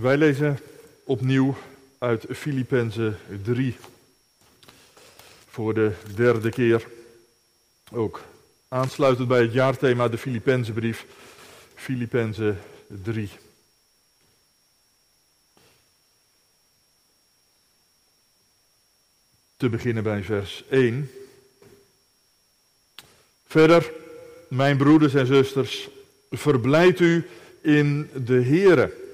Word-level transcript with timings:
Wij 0.00 0.16
lezen 0.16 0.58
opnieuw 1.04 1.56
uit 1.98 2.24
Filippenzen 2.30 3.18
3. 3.42 3.76
Voor 5.48 5.74
de 5.74 5.92
derde 6.14 6.50
keer. 6.50 6.86
Ook 7.90 8.24
aansluitend 8.68 9.28
bij 9.28 9.40
het 9.40 9.52
jaarthema 9.52 10.08
de 10.08 10.18
Filippenzenbrief. 10.18 11.06
Filippenzen 11.74 12.58
3. 13.02 13.30
Te 19.56 19.68
beginnen 19.68 20.02
bij 20.02 20.22
vers 20.22 20.64
1. 20.68 21.10
Verder, 23.46 23.92
mijn 24.48 24.76
broeders 24.76 25.14
en 25.14 25.26
zusters, 25.26 25.88
verblijd 26.30 27.00
u 27.00 27.26
in 27.60 28.10
de 28.14 28.42
Here. 28.42 29.06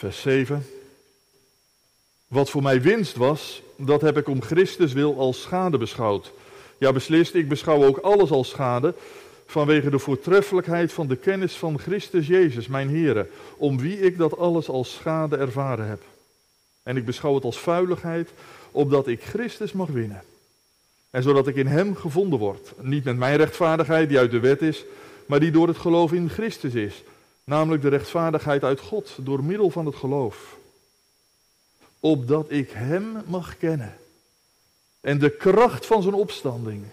Vers 0.00 0.20
7. 0.20 0.66
Wat 2.28 2.50
voor 2.50 2.62
mij 2.62 2.82
winst 2.82 3.16
was, 3.16 3.62
dat 3.76 4.00
heb 4.00 4.16
ik 4.16 4.28
om 4.28 4.42
Christus 4.42 4.92
wil 4.92 5.18
als 5.18 5.42
schade 5.42 5.78
beschouwd. 5.78 6.32
Ja, 6.78 6.92
beslist, 6.92 7.34
ik 7.34 7.48
beschouw 7.48 7.84
ook 7.84 7.98
alles 7.98 8.30
als 8.30 8.48
schade 8.48 8.94
vanwege 9.46 9.90
de 9.90 9.98
voortreffelijkheid 9.98 10.92
van 10.92 11.06
de 11.06 11.16
kennis 11.16 11.52
van 11.52 11.78
Christus 11.78 12.26
Jezus, 12.26 12.66
mijn 12.66 12.88
Heere, 12.88 13.26
om 13.56 13.78
wie 13.78 14.00
ik 14.00 14.18
dat 14.18 14.38
alles 14.38 14.68
als 14.68 14.94
schade 14.94 15.36
ervaren 15.36 15.88
heb. 15.88 16.02
En 16.82 16.96
ik 16.96 17.04
beschouw 17.04 17.34
het 17.34 17.44
als 17.44 17.58
vuiligheid, 17.58 18.30
opdat 18.70 19.06
ik 19.06 19.22
Christus 19.22 19.72
mag 19.72 19.88
winnen. 19.88 20.22
En 21.10 21.22
zodat 21.22 21.46
ik 21.46 21.56
in 21.56 21.66
Hem 21.66 21.96
gevonden 21.96 22.38
word. 22.38 22.72
Niet 22.80 23.04
met 23.04 23.16
mijn 23.16 23.36
rechtvaardigheid 23.36 24.08
die 24.08 24.18
uit 24.18 24.30
de 24.30 24.40
wet 24.40 24.62
is, 24.62 24.84
maar 25.26 25.40
die 25.40 25.50
door 25.50 25.68
het 25.68 25.78
geloof 25.78 26.12
in 26.12 26.28
Christus 26.28 26.74
is. 26.74 27.02
Namelijk 27.50 27.82
de 27.82 27.88
rechtvaardigheid 27.88 28.64
uit 28.64 28.80
God 28.80 29.16
door 29.20 29.44
middel 29.44 29.70
van 29.70 29.86
het 29.86 29.94
geloof. 29.94 30.58
Opdat 32.00 32.50
ik 32.50 32.70
Hem 32.70 33.22
mag 33.26 33.56
kennen. 33.56 33.96
En 35.00 35.18
de 35.18 35.30
kracht 35.30 35.86
van 35.86 36.02
zijn 36.02 36.14
opstanding. 36.14 36.84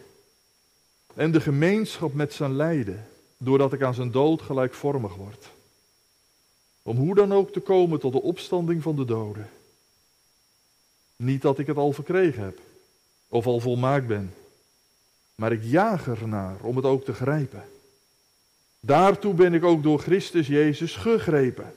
En 1.14 1.32
de 1.32 1.42
gemeenschap 1.42 2.14
met 2.14 2.34
zijn 2.34 2.56
lijden. 2.56 3.08
Doordat 3.38 3.74
ik 3.74 3.82
aan 3.82 3.94
zijn 3.94 4.12
dood 4.12 4.42
gelijkvormig 4.42 5.16
word. 5.16 5.50
Om 6.82 6.98
hoe 6.98 7.16
dan 7.16 7.34
ook 7.34 7.52
te 7.52 7.60
komen 7.60 8.00
tot 8.00 8.12
de 8.12 8.22
opstanding 8.22 8.84
van 8.84 8.96
de 8.96 9.06
doden. 9.06 9.50
Niet 11.16 11.42
dat 11.42 11.60
ik 11.60 11.68
het 11.68 11.78
al 11.78 11.92
verkregen 11.92 12.44
heb. 12.44 12.60
Of 13.28 13.46
al 13.46 13.60
volmaakt 13.60 14.08
ben. 14.08 14.34
Maar 15.36 15.52
ik 15.52 15.64
jaag 15.64 16.08
ernaar 16.08 16.56
om 16.62 16.76
het 16.76 16.86
ook 16.86 17.06
te 17.06 17.14
grijpen. 17.14 17.64
Daartoe 18.88 19.34
ben 19.34 19.54
ik 19.54 19.64
ook 19.64 19.84
door 19.84 20.00
Christus 20.00 20.48
Jezus 20.48 20.96
gegrepen. 20.96 21.74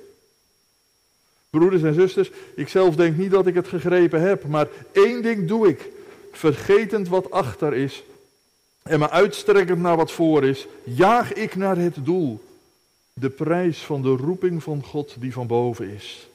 Broeders 1.50 1.82
en 1.82 1.94
zusters, 1.94 2.30
ik 2.54 2.68
zelf 2.68 2.96
denk 2.96 3.16
niet 3.16 3.30
dat 3.30 3.46
ik 3.46 3.54
het 3.54 3.68
gegrepen 3.68 4.20
heb, 4.20 4.44
maar 4.44 4.68
één 4.92 5.22
ding 5.22 5.48
doe 5.48 5.68
ik. 5.68 5.90
Vergetend 6.32 7.08
wat 7.08 7.30
achter 7.30 7.74
is 7.74 8.02
en 8.82 8.98
me 8.98 9.10
uitstrekkend 9.10 9.80
naar 9.80 9.96
wat 9.96 10.12
voor 10.12 10.44
is, 10.44 10.66
jaag 10.84 11.32
ik 11.32 11.56
naar 11.56 11.76
het 11.76 12.04
doel. 12.04 12.44
De 13.12 13.30
prijs 13.30 13.78
van 13.78 14.02
de 14.02 14.16
roeping 14.16 14.62
van 14.62 14.84
God 14.84 15.14
die 15.18 15.32
van 15.32 15.46
boven 15.46 15.90
is. 15.90 16.28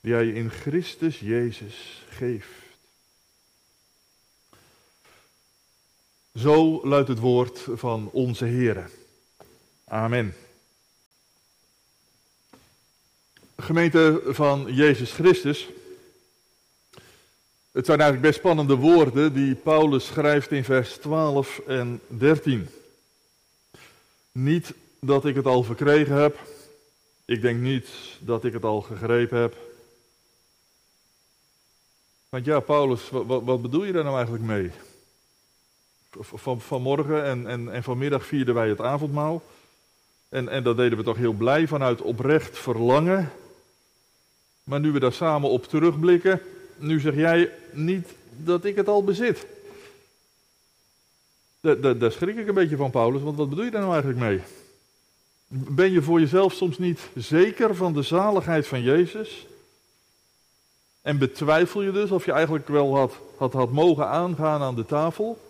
Die 0.00 0.12
hij 0.12 0.28
in 0.28 0.50
Christus 0.50 1.20
Jezus 1.20 2.04
geeft. 2.08 2.48
Zo 6.34 6.80
luidt 6.86 7.08
het 7.08 7.18
woord 7.18 7.66
van 7.74 8.08
onze 8.12 8.44
Heer. 8.44 8.90
Amen. 9.88 10.34
Gemeente 13.56 14.22
van 14.26 14.74
Jezus 14.74 15.12
Christus. 15.12 15.68
Het 17.70 17.86
zijn 17.86 18.00
eigenlijk 18.00 18.20
best 18.20 18.38
spannende 18.38 18.74
woorden 18.74 19.32
die 19.32 19.54
Paulus 19.54 20.06
schrijft 20.06 20.50
in 20.50 20.64
vers 20.64 20.96
12 20.96 21.60
en 21.66 22.00
13. 22.06 22.68
Niet 24.32 24.74
dat 25.00 25.24
ik 25.24 25.34
het 25.34 25.46
al 25.46 25.62
verkregen 25.62 26.14
heb. 26.14 26.38
Ik 27.24 27.40
denk 27.40 27.60
niet 27.60 27.88
dat 28.20 28.44
ik 28.44 28.52
het 28.52 28.64
al 28.64 28.80
gegrepen 28.80 29.38
heb. 29.38 29.56
Want 32.28 32.44
ja, 32.44 32.60
Paulus, 32.60 33.10
wat, 33.10 33.62
bedoel 33.62 33.84
je 33.84 33.92
daar 33.92 34.04
nou 34.04 34.16
eigenlijk 34.16 34.44
mee? 34.44 34.70
Van, 36.20 36.60
vanmorgen 36.60 37.24
en, 37.24 37.46
en, 37.46 37.72
en 37.72 37.82
vanmiddag 37.82 38.26
vierden 38.26 38.54
wij 38.54 38.68
het 38.68 38.80
avondmaal. 38.80 39.42
En, 40.28 40.48
en 40.48 40.62
dat 40.62 40.76
deden 40.76 40.98
we 40.98 41.04
toch 41.04 41.16
heel 41.16 41.32
blij 41.32 41.66
vanuit 41.66 42.02
oprecht 42.02 42.58
verlangen. 42.58 43.32
Maar 44.64 44.80
nu 44.80 44.92
we 44.92 44.98
daar 44.98 45.12
samen 45.12 45.50
op 45.50 45.66
terugblikken, 45.66 46.40
nu 46.76 47.00
zeg 47.00 47.14
jij 47.14 47.52
niet 47.72 48.08
dat 48.36 48.64
ik 48.64 48.76
het 48.76 48.88
al 48.88 49.04
bezit. 49.04 49.46
Daar, 51.60 52.12
schrik 52.12 52.36
ik 52.36 52.48
een 52.48 52.54
beetje 52.54 52.76
van, 52.76 52.90
Paulus, 52.90 53.22
want 53.22 53.36
wat 53.36 53.48
bedoel 53.48 53.64
je 53.64 53.70
daar 53.70 53.80
nou 53.80 53.92
eigenlijk 53.92 54.22
mee? 54.22 54.40
Ben 55.48 55.92
je 55.92 56.02
voor 56.02 56.20
jezelf 56.20 56.52
soms 56.52 56.78
niet 56.78 57.00
zeker 57.14 57.74
van 57.74 57.92
de 57.92 58.02
zaligheid 58.02 58.66
van 58.66 58.82
Jezus? 58.82 59.46
En 61.02 61.18
betwijfel 61.18 61.82
je 61.82 61.90
dus 61.90 62.10
of 62.10 62.24
je 62.24 62.32
eigenlijk 62.32 62.68
wel 62.68 62.96
had, 62.96 63.14
had, 63.36 63.52
had 63.52 63.72
mogen 63.72 64.08
aangaan 64.08 64.62
aan 64.62 64.74
de 64.74 64.86
tafel? 64.86 65.47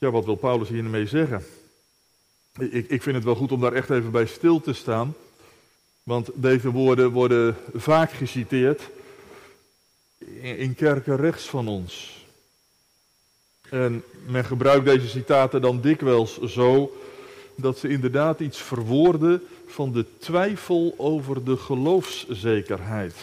Ja, 0.00 0.10
wat 0.10 0.24
wil 0.24 0.34
Paulus 0.34 0.68
hiermee 0.68 1.06
zeggen? 1.06 1.44
Ik, 2.58 2.88
ik 2.88 3.02
vind 3.02 3.16
het 3.16 3.24
wel 3.24 3.34
goed 3.34 3.52
om 3.52 3.60
daar 3.60 3.72
echt 3.72 3.90
even 3.90 4.10
bij 4.10 4.26
stil 4.26 4.60
te 4.60 4.72
staan. 4.72 5.14
Want 6.02 6.30
deze 6.34 6.70
woorden 6.70 7.10
worden 7.10 7.56
vaak 7.74 8.12
geciteerd 8.12 8.82
in, 10.40 10.74
kerken 10.74 11.16
rechts 11.16 11.44
van 11.44 11.68
ons. 11.68 12.24
En 13.70 14.02
men 14.26 14.44
gebruikt 14.44 14.84
deze 14.84 15.08
citaten 15.08 15.60
dan 15.60 15.80
dikwijls 15.80 16.40
zo 16.40 16.96
dat 17.54 17.78
ze 17.78 17.88
inderdaad 17.88 18.40
iets 18.40 18.58
verwoorden 18.58 19.42
van 19.66 19.92
de 19.92 20.04
twijfel 20.18 20.94
over 20.96 21.44
de 21.44 21.56
geloofszekerheid. 21.56 23.14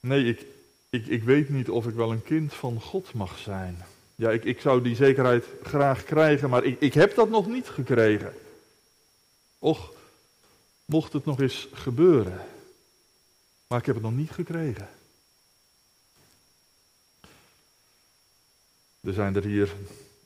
Nee, 0.00 0.24
ik, 0.24 0.46
ik, 0.90 1.06
ik 1.06 1.22
weet 1.22 1.48
niet 1.48 1.70
of 1.70 1.86
ik 1.86 1.94
wel 1.94 2.10
een 2.10 2.22
kind 2.22 2.54
van 2.54 2.80
God 2.80 3.12
mag 3.14 3.38
zijn. 3.38 3.84
Ja, 4.20 4.30
ik, 4.30 4.44
ik 4.44 4.60
zou 4.60 4.82
die 4.82 4.94
zekerheid 4.94 5.44
graag 5.62 6.04
krijgen, 6.04 6.50
maar 6.50 6.64
ik, 6.64 6.80
ik 6.80 6.94
heb 6.94 7.14
dat 7.14 7.28
nog 7.28 7.46
niet 7.46 7.68
gekregen. 7.68 8.34
Och, 9.58 9.92
mocht 10.84 11.12
het 11.12 11.24
nog 11.24 11.40
eens 11.40 11.68
gebeuren. 11.72 12.46
Maar 13.66 13.78
ik 13.78 13.86
heb 13.86 13.94
het 13.94 14.04
nog 14.04 14.16
niet 14.16 14.30
gekregen. 14.30 14.88
Er 19.00 19.12
zijn 19.12 19.36
er 19.36 19.44
hier 19.44 19.72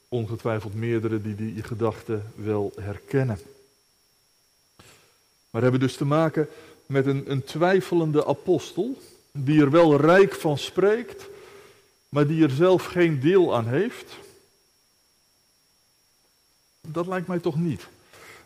ongetwijfeld 0.09 0.75
meerdere 0.75 1.23
die 1.23 1.35
die 1.35 1.63
gedachte 1.63 2.21
wel 2.35 2.73
herkennen. 2.81 3.39
Maar 5.51 5.63
hebben 5.63 5.81
dus 5.81 5.97
te 5.97 6.05
maken 6.05 6.49
met 6.87 7.07
een, 7.07 7.31
een 7.31 7.45
twijfelende 7.45 8.27
apostel, 8.27 8.99
die 9.33 9.61
er 9.61 9.71
wel 9.71 10.01
rijk 10.01 10.35
van 10.35 10.59
spreekt, 10.59 11.33
maar 12.15 12.27
die 12.27 12.43
er 12.43 12.51
zelf 12.51 12.85
geen 12.85 13.21
deel 13.21 13.55
aan 13.57 13.67
heeft? 13.67 14.17
Dat 16.81 17.07
lijkt 17.07 17.27
mij 17.27 17.39
toch 17.39 17.57
niet. 17.57 17.89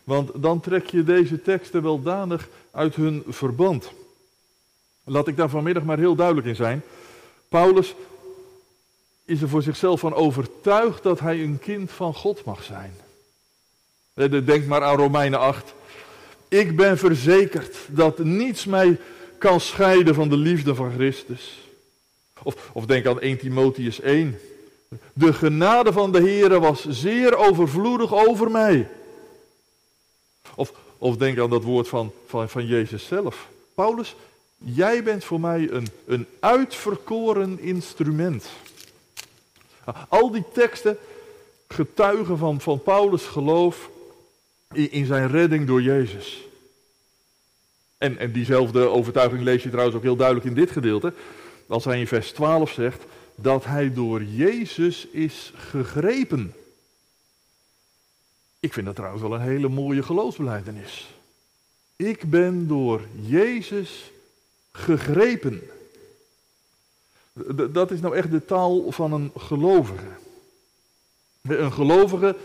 Want 0.03 0.31
dan 0.35 0.59
trek 0.59 0.89
je 0.89 1.03
deze 1.03 1.41
teksten 1.41 1.81
wel 1.81 2.01
danig 2.01 2.49
uit 2.71 2.95
hun 2.95 3.23
verband. 3.27 3.91
Laat 5.03 5.27
ik 5.27 5.37
daar 5.37 5.49
vanmiddag 5.49 5.83
maar 5.83 5.97
heel 5.97 6.15
duidelijk 6.15 6.47
in 6.47 6.55
zijn. 6.55 6.81
Paulus 7.49 7.95
is 9.25 9.41
er 9.41 9.49
voor 9.49 9.63
zichzelf 9.63 9.99
van 9.99 10.13
overtuigd 10.13 11.03
dat 11.03 11.19
hij 11.19 11.43
een 11.43 11.59
kind 11.59 11.91
van 11.91 12.13
God 12.13 12.43
mag 12.43 12.63
zijn. 12.63 12.93
Denk 14.45 14.65
maar 14.65 14.83
aan 14.83 14.97
Romeinen 14.97 15.39
8. 15.39 15.73
Ik 16.47 16.75
ben 16.75 16.97
verzekerd 16.97 17.77
dat 17.87 18.17
niets 18.17 18.65
mij 18.65 18.99
kan 19.37 19.59
scheiden 19.59 20.15
van 20.15 20.29
de 20.29 20.37
liefde 20.37 20.75
van 20.75 20.91
Christus. 20.91 21.68
Of, 22.43 22.69
of 22.73 22.85
denk 22.85 23.05
aan 23.05 23.19
1 23.19 23.37
Timotheus 23.37 23.99
1. 24.01 24.39
De 25.13 25.33
genade 25.33 25.93
van 25.93 26.11
de 26.11 26.21
Heer 26.21 26.59
was 26.59 26.85
zeer 26.87 27.35
overvloedig 27.35 28.13
over 28.13 28.51
mij. 28.51 28.89
Of, 30.55 30.73
of 30.97 31.17
denk 31.17 31.39
aan 31.39 31.49
dat 31.49 31.63
woord 31.63 31.87
van, 31.87 32.11
van, 32.27 32.49
van 32.49 32.65
Jezus 32.65 33.05
zelf. 33.05 33.47
Paulus, 33.73 34.15
jij 34.57 35.03
bent 35.03 35.23
voor 35.23 35.39
mij 35.39 35.69
een, 35.71 35.87
een 36.05 36.27
uitverkoren 36.39 37.59
instrument. 37.59 38.49
Al 40.09 40.31
die 40.31 40.43
teksten 40.53 40.97
getuigen 41.67 42.37
van, 42.37 42.61
van 42.61 42.83
Paulus' 42.83 43.25
geloof 43.25 43.89
in, 44.73 44.91
in 44.91 45.05
zijn 45.05 45.27
redding 45.27 45.67
door 45.67 45.81
Jezus. 45.81 46.43
En, 47.97 48.17
en 48.17 48.31
diezelfde 48.31 48.87
overtuiging 48.87 49.43
lees 49.43 49.63
je 49.63 49.69
trouwens 49.69 49.97
ook 49.97 50.03
heel 50.03 50.15
duidelijk 50.15 50.47
in 50.47 50.53
dit 50.53 50.71
gedeelte 50.71 51.13
als 51.69 51.85
hij 51.85 51.99
in 51.99 52.07
vers 52.07 52.31
12 52.31 52.71
zegt 52.71 53.03
dat 53.35 53.65
hij 53.65 53.93
door 53.93 54.23
Jezus 54.23 55.07
is 55.07 55.53
gegrepen. 55.55 56.53
Ik 58.59 58.73
vind 58.73 58.85
dat 58.85 58.95
trouwens 58.95 59.21
wel 59.21 59.33
een 59.33 59.41
hele 59.41 59.69
mooie 59.69 60.03
geloofsbeleidenis. 60.03 61.15
Ik 61.95 62.29
ben 62.29 62.67
door 62.67 63.01
Jezus 63.21 64.11
gegrepen. 64.71 65.61
Dat 67.71 67.91
is 67.91 67.99
nou 67.99 68.15
echt 68.15 68.31
de 68.31 68.45
taal 68.45 68.91
van 68.91 69.13
een 69.13 69.31
gelovige. 69.37 70.07
Een 71.41 71.73
gelovige 71.73 72.35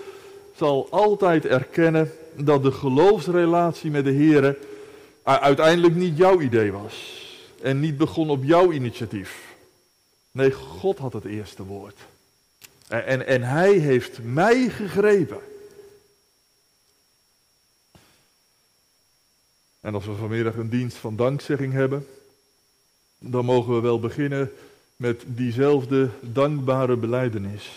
zal 0.57 0.87
altijd 0.91 1.47
erkennen 1.47 2.13
dat 2.37 2.63
de 2.63 2.73
geloofsrelatie 2.73 3.91
met 3.91 4.05
de 4.05 4.11
Heer 4.11 4.59
uiteindelijk 5.23 5.95
niet 5.95 6.17
jouw 6.17 6.41
idee 6.41 6.73
was. 6.73 7.24
En 7.65 7.81
niet 7.81 7.97
begon 7.97 8.31
op 8.31 8.45
jouw 8.45 8.73
initiatief. 8.73 9.55
Nee, 10.31 10.53
God 10.53 10.99
had 10.99 11.13
het 11.13 11.25
eerste 11.25 11.63
woord. 11.63 12.01
En, 12.89 13.27
en, 13.27 13.43
hij 13.43 13.73
heeft 13.73 14.19
mij 14.23 14.69
gegrepen. 14.69 15.41
En 19.81 19.95
als 19.95 20.05
we 20.05 20.15
vanmiddag 20.15 20.55
een 20.55 20.69
dienst 20.69 20.97
van 20.97 21.17
dankzegging 21.17 21.73
hebben, 21.73 22.07
dan 23.19 23.45
mogen 23.45 23.75
we 23.75 23.81
wel 23.81 24.01
beginnen 24.01 24.53
met 24.97 25.23
diezelfde 25.27 26.11
dankbare 26.21 26.97
beleidenis. 26.97 27.71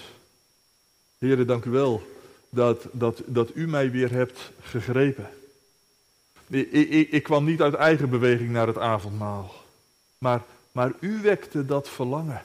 Heren, 1.17 1.47
dank 1.47 1.65
u 1.65 1.69
wel 1.69 2.01
dat, 2.49 2.87
dat, 2.91 3.21
dat 3.25 3.51
u 3.53 3.67
mij 3.67 3.91
weer 3.91 4.11
hebt 4.11 4.51
gegrepen. 4.61 5.29
Ik, 6.47 6.71
ik, 6.71 7.11
ik 7.11 7.23
kwam 7.23 7.45
niet 7.45 7.61
uit 7.61 7.73
eigen 7.73 8.09
beweging 8.09 8.49
naar 8.49 8.67
het 8.67 8.77
avondmaal, 8.77 9.56
maar, 10.17 10.41
maar 10.71 10.91
u 10.99 11.21
wekte 11.21 11.65
dat 11.65 11.89
verlangen. 11.89 12.41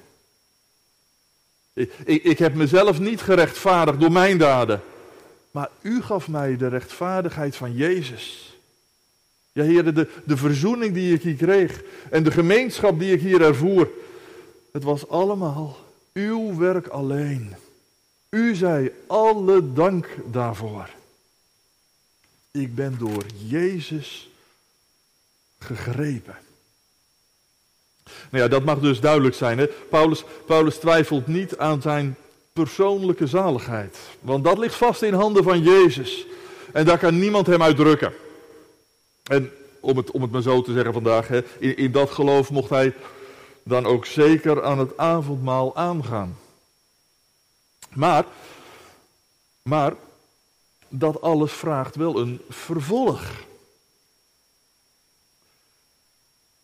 Ik, 1.72 1.92
ik, 2.04 2.22
ik 2.22 2.38
heb 2.38 2.54
mezelf 2.54 2.98
niet 2.98 3.20
gerechtvaardigd 3.20 4.00
door 4.00 4.12
mijn 4.12 4.38
daden, 4.38 4.82
maar 5.50 5.70
u 5.80 6.02
gaf 6.02 6.28
mij 6.28 6.56
de 6.56 6.68
rechtvaardigheid 6.68 7.56
van 7.56 7.74
Jezus. 7.74 8.56
Ja, 9.52 9.62
heren, 9.62 9.94
de, 9.94 10.08
de 10.24 10.36
verzoening 10.36 10.94
die 10.94 11.14
ik 11.14 11.22
hier 11.22 11.36
kreeg 11.36 11.82
en 12.10 12.22
de 12.24 12.30
gemeenschap 12.30 12.98
die 12.98 13.12
ik 13.12 13.20
hier 13.20 13.42
ervoer, 13.42 13.88
het 14.72 14.82
was 14.82 15.08
allemaal 15.08 15.76
uw 16.12 16.56
werk 16.56 16.86
alleen. 16.86 17.54
U 18.28 18.54
zij 18.54 18.92
alle 19.06 19.72
dank 19.72 20.08
daarvoor. 20.26 20.88
Ik 22.50 22.74
ben 22.74 22.98
door 22.98 23.24
Jezus 23.46 24.30
gegrepen. 25.58 26.36
Nou 28.30 28.44
ja, 28.44 28.50
dat 28.50 28.64
mag 28.64 28.78
dus 28.78 29.00
duidelijk 29.00 29.34
zijn. 29.34 29.58
Hè? 29.58 29.66
Paulus, 29.66 30.24
Paulus 30.46 30.76
twijfelt 30.76 31.26
niet 31.26 31.58
aan 31.58 31.82
zijn 31.82 32.16
persoonlijke 32.52 33.26
zaligheid. 33.26 33.98
Want 34.20 34.44
dat 34.44 34.58
ligt 34.58 34.74
vast 34.74 35.02
in 35.02 35.14
handen 35.14 35.44
van 35.44 35.62
Jezus. 35.62 36.26
En 36.72 36.84
daar 36.84 36.98
kan 36.98 37.18
niemand 37.18 37.46
hem 37.46 37.62
uitdrukken. 37.62 38.12
En 39.22 39.50
om 39.80 39.96
het, 39.96 40.10
om 40.10 40.22
het 40.22 40.30
maar 40.30 40.42
zo 40.42 40.62
te 40.62 40.72
zeggen 40.72 40.92
vandaag, 40.92 41.28
hè, 41.28 41.40
in, 41.58 41.76
in 41.76 41.92
dat 41.92 42.10
geloof 42.10 42.50
mocht 42.50 42.70
hij 42.70 42.94
dan 43.62 43.86
ook 43.86 44.06
zeker 44.06 44.64
aan 44.64 44.78
het 44.78 44.96
avondmaal 44.96 45.76
aangaan. 45.76 46.38
Maar, 47.92 48.24
maar 49.62 49.94
dat 50.88 51.20
alles 51.20 51.52
vraagt 51.52 51.96
wel 51.96 52.18
een 52.18 52.40
vervolg. 52.48 53.22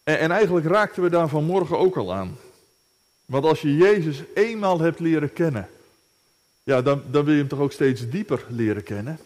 En, 0.09 0.19
en 0.19 0.31
eigenlijk 0.31 0.67
raakten 0.67 1.03
we 1.03 1.11
daar 1.11 1.29
vanmorgen 1.29 1.79
ook 1.79 1.97
al 1.97 2.15
aan. 2.15 2.37
Want 3.27 3.45
als 3.45 3.61
je 3.61 3.77
Jezus 3.77 4.23
eenmaal 4.35 4.81
hebt 4.81 5.01
leren 5.01 5.33
kennen, 5.33 5.69
ja, 6.63 6.83
dan, 6.83 7.03
dan 7.11 7.25
wil 7.25 7.35
je 7.35 7.41
hem 7.41 7.49
toch 7.49 7.59
ook 7.59 7.73
steeds 7.73 8.09
dieper 8.09 8.45
leren 8.49 8.83
kennen. 8.83 9.19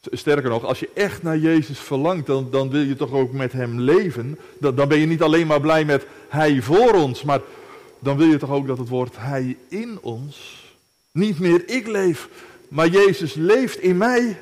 Sterker 0.00 0.50
nog, 0.50 0.64
als 0.64 0.80
je 0.80 0.90
echt 0.94 1.22
naar 1.22 1.38
Jezus 1.38 1.78
verlangt, 1.78 2.26
dan, 2.26 2.50
dan 2.50 2.70
wil 2.70 2.80
je 2.80 2.96
toch 2.96 3.12
ook 3.12 3.32
met 3.32 3.52
Hem 3.52 3.80
leven. 3.80 4.38
Dan, 4.58 4.74
dan 4.74 4.88
ben 4.88 4.98
je 4.98 5.06
niet 5.06 5.22
alleen 5.22 5.46
maar 5.46 5.60
blij 5.60 5.84
met 5.84 6.06
Hij 6.28 6.62
voor 6.62 6.92
ons, 6.92 7.22
maar 7.22 7.40
dan 7.98 8.16
wil 8.16 8.26
je 8.26 8.38
toch 8.38 8.50
ook 8.50 8.66
dat 8.66 8.78
het 8.78 8.88
woord 8.88 9.16
Hij 9.16 9.56
in 9.68 9.98
ons. 10.00 10.66
Niet 11.10 11.38
meer 11.38 11.68
ik 11.68 11.86
leef, 11.86 12.28
maar 12.68 12.88
Jezus 12.88 13.34
leeft 13.34 13.78
in 13.78 13.96
mij. 13.96 14.40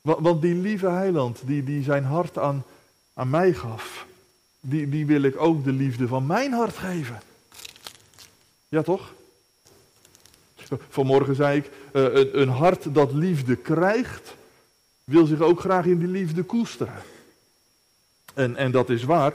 Want, 0.00 0.18
want 0.20 0.42
die 0.42 0.54
lieve 0.54 0.88
heiland, 0.88 1.42
die, 1.44 1.64
die 1.64 1.82
zijn 1.82 2.04
hart 2.04 2.38
aan, 2.38 2.64
aan 3.18 3.30
mij 3.30 3.52
gaf, 3.52 4.06
die, 4.60 4.88
die 4.88 5.06
wil 5.06 5.22
ik 5.22 5.40
ook 5.40 5.64
de 5.64 5.72
liefde 5.72 6.08
van 6.08 6.26
mijn 6.26 6.52
hart 6.52 6.76
geven. 6.76 7.20
Ja 8.68 8.82
toch? 8.82 9.12
Vanmorgen 10.88 11.34
zei 11.34 11.58
ik, 11.58 11.70
uh, 11.92 12.32
een, 12.32 12.48
hart 12.48 12.94
dat 12.94 13.12
liefde 13.12 13.56
krijgt, 13.56 14.34
wil 15.04 15.26
zich 15.26 15.40
ook 15.40 15.60
graag 15.60 15.84
in 15.84 15.98
die 15.98 16.08
liefde 16.08 16.42
koesteren. 16.42 17.02
En, 18.34 18.56
en 18.56 18.70
dat 18.70 18.90
is 18.90 19.04
waar, 19.04 19.32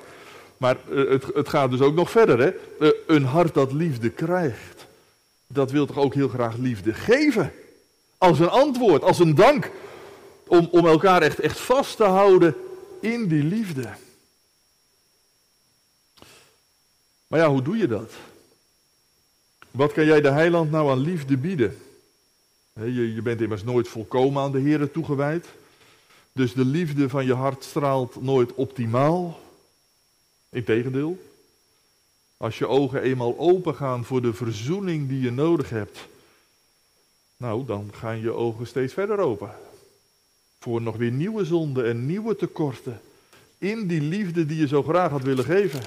maar 0.57 0.77
uh, 0.89 1.09
het, 1.09 1.23
het, 1.33 1.49
gaat 1.49 1.71
dus 1.71 1.81
ook 1.81 1.95
nog 1.95 2.11
verder. 2.11 2.39
Hè? 2.39 2.51
Uh, 2.79 2.91
een 3.07 3.25
hart 3.25 3.53
dat 3.53 3.71
liefde 3.71 4.09
krijgt, 4.09 4.85
dat 5.47 5.71
wil 5.71 5.85
toch 5.85 5.97
ook 5.97 6.13
heel 6.13 6.29
graag 6.29 6.57
liefde 6.57 6.93
geven. 6.93 7.51
Als 8.17 8.39
een 8.39 8.49
antwoord, 8.49 9.03
als 9.03 9.19
een 9.19 9.35
dank, 9.35 9.71
om, 10.47 10.67
om 10.71 10.87
elkaar 10.87 11.21
echt, 11.21 11.39
echt 11.39 11.59
vast 11.59 11.97
te 11.97 12.03
houden 12.03 12.55
in 13.03 13.27
die 13.27 13.43
liefde. 13.43 13.93
Maar 17.27 17.39
ja, 17.39 17.49
hoe 17.49 17.61
doe 17.61 17.77
je 17.77 17.87
dat? 17.87 18.11
Wat 19.71 19.91
kan 19.91 20.05
jij 20.05 20.21
de 20.21 20.31
heiland 20.31 20.71
nou 20.71 20.89
aan 20.91 20.99
liefde 20.99 21.37
bieden? 21.37 21.77
Je, 22.73 23.21
bent 23.23 23.41
immers 23.41 23.63
nooit 23.63 23.87
volkomen 23.87 24.43
aan 24.43 24.51
de 24.51 24.59
Heer 24.59 24.91
toegewijd. 24.91 25.47
Dus 26.31 26.53
de 26.53 26.65
liefde 26.65 27.09
van 27.09 27.25
je 27.25 27.33
hart 27.33 27.63
straalt 27.63 28.21
nooit 28.21 28.53
optimaal. 28.53 29.39
Integendeel. 30.49 31.31
Als 32.37 32.57
je 32.57 32.67
ogen 32.67 33.01
eenmaal 33.01 33.37
open 33.37 33.75
gaan 33.75 34.05
voor 34.05 34.21
de 34.21 34.33
verzoening 34.33 35.09
die 35.09 35.21
je 35.21 35.31
nodig 35.31 35.69
hebt, 35.69 35.99
nou, 37.37 37.65
dan 37.65 37.89
gaan 37.93 38.19
je 38.19 38.31
ogen 38.31 38.67
steeds 38.67 38.93
verder 38.93 39.19
open. 39.19 39.72
Voor 40.63 40.81
nog 40.81 40.97
weer 40.97 41.11
nieuwe 41.11 41.45
zonden 41.45 41.85
en 41.85 42.05
nieuwe 42.05 42.35
tekorten. 42.35 43.01
In 43.57 43.87
die 43.87 44.01
liefde 44.01 44.45
die 44.45 44.59
je 44.59 44.67
zo 44.67 44.83
graag 44.83 45.11
had 45.11 45.21
willen 45.21 45.43
geven. 45.43 45.81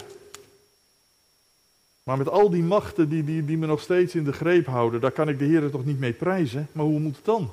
Maar 2.03 2.17
met 2.17 2.29
al 2.29 2.51
die 2.51 2.63
machten 2.63 3.09
die, 3.09 3.25
die, 3.25 3.45
die 3.45 3.59
me 3.59 3.67
nog 3.67 3.81
steeds 3.81 4.15
in 4.15 4.25
de 4.25 4.33
greep 4.33 4.67
houden, 4.67 5.01
daar 5.01 5.11
kan 5.11 5.29
ik 5.29 5.39
de 5.39 5.45
Heer 5.45 5.71
toch 5.71 5.85
niet 5.85 5.99
mee 5.99 6.13
prijzen. 6.13 6.69
Maar 6.73 6.85
hoe 6.85 6.99
moet 6.99 7.17
het 7.17 7.25
dan? 7.25 7.51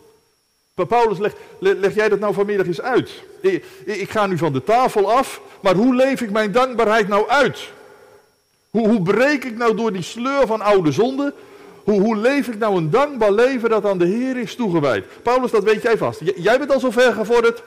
Paulus, 0.87 1.17
leg, 1.17 1.35
leg 1.59 1.95
jij 1.95 2.09
dat 2.09 2.19
nou 2.19 2.33
vanmiddag 2.33 2.67
eens 2.67 2.81
uit. 2.81 3.23
Ik, 3.85 4.09
ga 4.09 4.27
nu 4.27 4.37
van 4.37 4.53
de 4.53 4.63
tafel 4.63 5.11
af, 5.11 5.41
maar 5.61 5.75
hoe 5.75 5.95
leef 5.95 6.21
ik 6.21 6.31
mijn 6.31 6.51
dankbaarheid 6.51 7.07
nou 7.07 7.27
uit? 7.27 7.71
Hoe, 8.69 8.87
hoe 8.87 9.01
breek 9.01 9.43
ik 9.43 9.57
nou 9.57 9.75
door 9.75 9.93
die 9.93 10.01
sleur 10.01 10.47
van 10.47 10.61
oude 10.61 10.91
zonde? 10.91 11.33
Hoe, 11.83 12.01
hoe 12.01 12.15
leef 12.15 12.47
ik 12.47 12.57
nou 12.57 12.77
een 12.77 12.89
dankbaar 12.89 13.31
leven 13.31 13.69
dat 13.69 13.85
aan 13.85 13.97
de 13.97 14.05
Heer 14.05 14.37
is 14.37 14.55
toegewijd? 14.55 15.05
Paulus, 15.23 15.51
dat 15.51 15.63
weet 15.63 15.81
jij 15.81 15.97
vast. 15.97 16.21
jij 16.35 16.57
bent 16.57 16.71
al 16.71 16.79
zo 16.79 16.91
ver 16.91 17.13
gevorderd. 17.13 17.63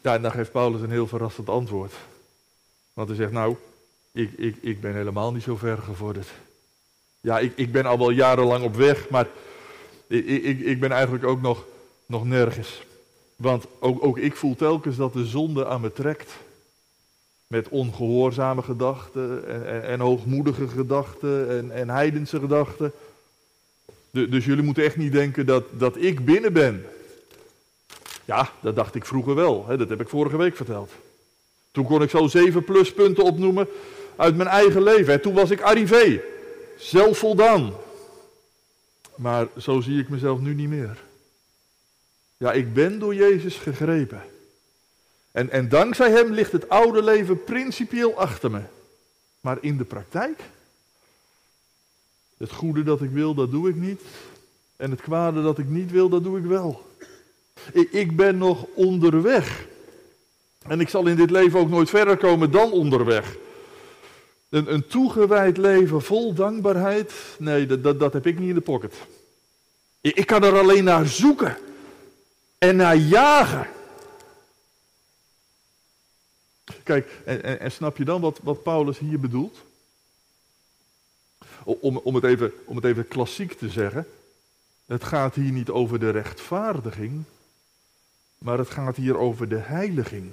Ja, 0.00 0.14
en 0.14 0.22
dan 0.22 0.30
geeft 0.30 0.52
Paulus 0.52 0.80
een 0.80 0.90
heel 0.90 1.06
verrassend 1.06 1.48
antwoord. 1.48 1.92
Want 2.92 3.08
hij 3.08 3.16
zegt, 3.16 3.32
nou, 3.32 3.56
ik, 4.12 4.32
ik, 4.32 4.56
ik 4.60 4.80
ben 4.80 4.94
helemaal 4.94 5.32
niet 5.32 5.42
zo 5.42 5.56
ver 5.56 5.78
gevorderd. 5.78 6.28
Ja, 7.20 7.38
ik, 7.38 7.52
ik 7.56 7.72
ben 7.72 7.86
al 7.86 7.98
wel 7.98 8.10
jarenlang 8.10 8.64
op 8.64 8.74
weg, 8.74 9.08
maar 9.08 9.26
ik, 10.06 10.26
ik, 10.26 10.60
ik 10.60 10.80
ben 10.80 10.92
eigenlijk 10.92 11.24
ook 11.24 11.40
nog, 11.40 11.64
nog 12.06 12.24
nergens. 12.24 12.82
Want 13.36 13.66
ook, 13.78 14.04
ook 14.04 14.18
ik 14.18 14.36
voel 14.36 14.56
telkens 14.56 14.96
dat 14.96 15.12
de 15.12 15.24
zonde 15.24 15.66
aan 15.66 15.80
me 15.80 15.92
trekt. 15.92 16.32
Met 17.54 17.68
ongehoorzame 17.68 18.62
gedachten 18.62 19.48
en, 19.48 19.82
en, 19.82 20.00
hoogmoedige 20.00 20.68
gedachten 20.68 21.50
en, 21.50 21.70
en 21.70 21.90
heidense 21.90 22.40
gedachten. 22.40 22.92
dus 24.10 24.44
jullie 24.44 24.62
moeten 24.62 24.84
echt 24.84 24.96
niet 24.96 25.12
denken 25.12 25.46
dat, 25.46 25.64
dat 25.70 25.96
ik 25.96 26.24
binnen 26.24 26.52
ben. 26.52 26.86
Ja, 28.24 28.50
dat 28.60 28.76
dacht 28.76 28.94
ik 28.94 29.04
vroeger 29.04 29.34
wel. 29.34 29.66
Hè, 29.66 29.76
dat 29.76 29.88
heb 29.88 30.00
ik 30.00 30.08
vorige 30.08 30.36
week 30.36 30.56
verteld. 30.56 30.90
Toen 31.72 31.84
kon 31.84 32.02
ik 32.02 32.10
zo 32.10 32.26
zeven 32.26 32.64
pluspunten 32.64 33.24
opnoemen 33.24 33.68
uit 34.16 34.36
mijn 34.36 34.48
eigen 34.48 34.82
leven. 34.82 35.12
En 35.12 35.20
toen 35.20 35.34
was 35.34 35.50
ik 35.50 35.60
arrivé, 35.60 36.20
zelfvoldaan. 36.76 37.72
Maar 39.16 39.46
zo 39.58 39.80
zie 39.80 40.00
ik 40.00 40.08
mezelf 40.08 40.40
nu 40.40 40.54
niet 40.54 40.68
meer. 40.68 41.02
Ja, 42.36 42.52
ik 42.52 42.74
ben 42.74 42.98
door 42.98 43.14
Jezus 43.14 43.56
gegrepen. 43.56 44.22
En, 45.34 45.50
en 45.50 45.68
dankzij 45.68 46.10
Hem 46.10 46.32
ligt 46.32 46.52
het 46.52 46.68
oude 46.68 47.02
leven 47.02 47.44
principieel 47.44 48.18
achter 48.18 48.50
me. 48.50 48.60
Maar 49.40 49.58
in 49.60 49.76
de 49.76 49.84
praktijk? 49.84 50.40
Het 52.36 52.52
goede 52.52 52.82
dat 52.82 53.02
ik 53.02 53.10
wil, 53.10 53.34
dat 53.34 53.50
doe 53.50 53.68
ik 53.68 53.74
niet. 53.74 54.00
En 54.76 54.90
het 54.90 55.00
kwade 55.00 55.42
dat 55.42 55.58
ik 55.58 55.68
niet 55.68 55.90
wil, 55.90 56.08
dat 56.08 56.24
doe 56.24 56.38
ik 56.38 56.44
wel. 56.44 56.86
Ik, 57.72 57.92
ik 57.92 58.16
ben 58.16 58.38
nog 58.38 58.66
onderweg. 58.74 59.66
En 60.66 60.80
ik 60.80 60.88
zal 60.88 61.06
in 61.06 61.16
dit 61.16 61.30
leven 61.30 61.58
ook 61.58 61.68
nooit 61.68 61.90
verder 61.90 62.16
komen 62.16 62.50
dan 62.50 62.72
onderweg. 62.72 63.36
Een, 64.48 64.72
een 64.72 64.86
toegewijd 64.86 65.56
leven 65.56 66.02
vol 66.02 66.34
dankbaarheid, 66.34 67.12
nee, 67.38 67.66
dat, 67.66 67.82
dat, 67.82 68.00
dat 68.00 68.12
heb 68.12 68.26
ik 68.26 68.38
niet 68.38 68.48
in 68.48 68.54
de 68.54 68.60
pocket. 68.60 68.94
Ik, 70.00 70.16
ik 70.16 70.26
kan 70.26 70.44
er 70.44 70.58
alleen 70.58 70.84
naar 70.84 71.06
zoeken 71.06 71.56
en 72.58 72.76
naar 72.76 72.96
jagen. 72.96 73.66
Kijk, 76.84 77.20
en, 77.24 77.60
en, 77.60 77.72
snap 77.72 77.96
je 77.96 78.04
dan 78.04 78.20
wat, 78.20 78.40
wat 78.42 78.62
Paulus 78.62 78.98
hier 78.98 79.20
bedoelt? 79.20 79.58
Om, 81.64 81.96
om, 81.96 82.14
het 82.14 82.24
even, 82.24 82.52
om 82.64 82.76
het 82.76 82.84
even 82.84 83.08
klassiek 83.08 83.52
te 83.52 83.68
zeggen. 83.68 84.06
Het 84.86 85.04
gaat 85.04 85.34
hier 85.34 85.52
niet 85.52 85.70
over 85.70 86.00
de 86.00 86.10
rechtvaardiging, 86.10 87.24
maar 88.38 88.58
het 88.58 88.70
gaat 88.70 88.96
hier 88.96 89.16
over 89.16 89.48
de 89.48 89.58
heiliging. 89.58 90.32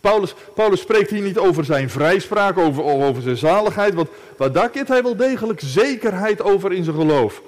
Paulus, 0.00 0.34
Paulus 0.54 0.80
spreekt 0.80 1.10
hier 1.10 1.22
niet 1.22 1.38
over 1.38 1.64
zijn 1.64 1.90
vrijspraak, 1.90 2.58
over, 2.58 2.82
over 2.82 3.22
zijn 3.22 3.36
zaligheid, 3.36 3.94
want, 3.94 4.08
want 4.36 4.54
daar 4.54 4.70
kent 4.70 4.88
hij 4.88 5.02
wel 5.02 5.16
degelijk 5.16 5.60
zekerheid 5.64 6.42
over 6.42 6.72
in 6.72 6.84
zijn 6.84 6.96
geloof. 6.96 7.42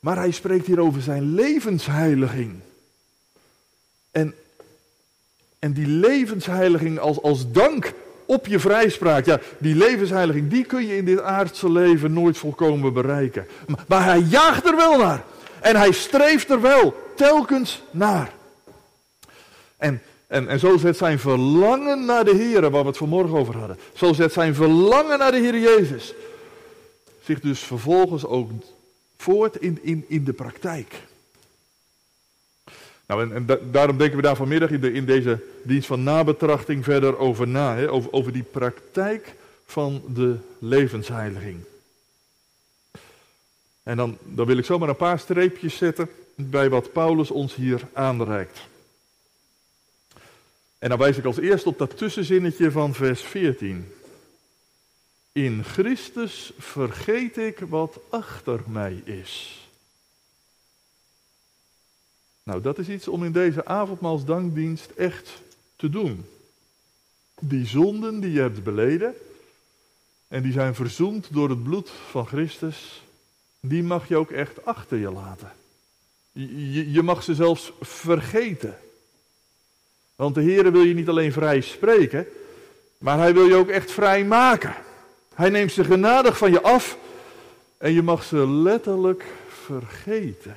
Maar 0.00 0.16
hij 0.16 0.30
spreekt 0.30 0.66
hier 0.66 0.80
over 0.80 1.02
zijn 1.02 1.34
levensheiliging. 1.34 2.60
En, 4.10 4.34
en 5.66 5.72
die 5.72 5.86
levensheiliging 5.86 6.98
als, 6.98 7.22
als 7.22 7.50
dank 7.50 7.92
op 8.26 8.46
je 8.46 8.58
vrijspraak, 8.58 9.24
ja, 9.24 9.40
die 9.58 9.74
levensheiliging, 9.74 10.50
die 10.50 10.64
kun 10.64 10.86
je 10.86 10.96
in 10.96 11.04
dit 11.04 11.20
aardse 11.20 11.70
leven 11.70 12.12
nooit 12.12 12.38
volkomen 12.38 12.92
bereiken. 12.92 13.46
Maar, 13.88 14.04
hij 14.04 14.20
jaagt 14.20 14.66
er 14.66 14.76
wel 14.76 14.98
naar. 14.98 15.24
En 15.60 15.76
hij 15.76 15.92
streeft 15.92 16.50
er 16.50 16.60
wel 16.60 16.94
telkens 17.16 17.82
naar. 17.90 18.30
En 19.76 20.00
en, 20.26 20.48
en 20.48 20.58
zo 20.58 20.76
zet 20.76 20.96
zijn 20.96 21.18
verlangen 21.18 22.04
naar 22.04 22.24
de 22.24 22.34
Heer, 22.34 22.60
waar 22.60 22.82
we 22.82 22.88
het 22.88 22.96
vanmorgen 22.96 23.38
over 23.38 23.56
hadden. 23.56 23.78
Zo 23.94 24.12
zet 24.12 24.32
zijn 24.32 24.54
verlangen 24.54 25.18
naar 25.18 25.30
de 25.30 25.38
Heer 25.38 25.58
Jezus 25.58 26.14
zich 27.24 27.40
dus 27.40 27.60
vervolgens 27.60 28.24
ook 28.24 28.50
voort 29.16 29.56
in, 29.56 29.78
in, 29.82 30.04
in 30.08 30.24
de 30.24 30.32
praktijk. 30.32 30.94
Nou, 33.06 33.34
en, 33.34 33.46
daarom 33.70 33.98
denken 33.98 34.16
we 34.16 34.22
daar 34.22 34.36
vanmiddag 34.36 34.70
in, 34.70 34.94
in, 34.94 35.04
deze 35.04 35.42
dienst 35.62 35.86
van 35.86 36.02
nabetrachting 36.02 36.84
verder 36.84 37.18
over 37.18 37.48
na. 37.48 37.76
Hè, 37.76 37.90
over, 37.90 38.12
over 38.12 38.32
die 38.32 38.42
praktijk 38.42 39.34
van 39.66 40.02
de 40.08 40.36
levensheiliging. 40.58 41.60
En 43.82 43.96
dan, 43.96 44.18
dan 44.22 44.46
wil 44.46 44.56
ik 44.56 44.64
zomaar 44.64 44.88
een 44.88 44.96
paar 44.96 45.18
streepjes 45.18 45.76
zetten 45.76 46.08
bij 46.34 46.68
wat 46.68 46.92
Paulus 46.92 47.30
ons 47.30 47.54
hier 47.54 47.88
aanreikt. 47.92 48.60
En 50.78 50.88
dan 50.88 50.98
wijs 50.98 51.16
ik 51.16 51.24
als 51.24 51.38
eerst 51.38 51.66
op 51.66 51.78
dat 51.78 51.96
tussenzinnetje 51.96 52.70
van 52.70 52.94
vers 52.94 53.20
14. 53.20 53.92
In 55.32 55.64
Christus 55.64 56.52
vergeet 56.58 57.36
ik 57.36 57.58
wat 57.58 57.98
achter 58.08 58.60
mij 58.66 59.02
is. 59.04 59.65
Nou, 62.46 62.60
dat 62.60 62.78
is 62.78 62.88
iets 62.88 63.08
om 63.08 63.24
in 63.24 63.32
deze 63.32 63.64
avondmaalsdankdienst 63.64 64.90
echt 64.90 65.42
te 65.76 65.90
doen. 65.90 66.26
Die 67.40 67.66
zonden 67.66 68.20
die 68.20 68.32
je 68.32 68.40
hebt 68.40 68.64
beleden 68.64 69.14
en 70.28 70.42
die 70.42 70.52
zijn 70.52 70.74
verzoend 70.74 71.32
door 71.32 71.48
het 71.48 71.62
bloed 71.62 71.90
van 72.10 72.26
Christus, 72.26 73.02
die 73.60 73.82
mag 73.82 74.08
je 74.08 74.16
ook 74.16 74.30
echt 74.30 74.64
achter 74.64 74.98
je 74.98 75.10
laten. 75.10 75.52
Je, 76.32 76.92
je 76.92 77.02
mag 77.02 77.22
ze 77.22 77.34
zelfs 77.34 77.72
vergeten. 77.80 78.78
Want 80.16 80.34
de 80.34 80.42
Heer 80.42 80.72
wil 80.72 80.82
je 80.82 80.94
niet 80.94 81.08
alleen 81.08 81.32
vrij 81.32 81.60
spreken, 81.60 82.26
maar 82.98 83.18
hij 83.18 83.34
wil 83.34 83.46
je 83.46 83.54
ook 83.54 83.68
echt 83.68 83.90
vrij 83.90 84.24
maken. 84.24 84.74
Hij 85.34 85.50
neemt 85.50 85.72
ze 85.72 85.84
genadig 85.84 86.38
van 86.38 86.50
je 86.50 86.62
af 86.62 86.98
en 87.78 87.92
je 87.92 88.02
mag 88.02 88.24
ze 88.24 88.48
letterlijk 88.48 89.24
vergeten. 89.48 90.56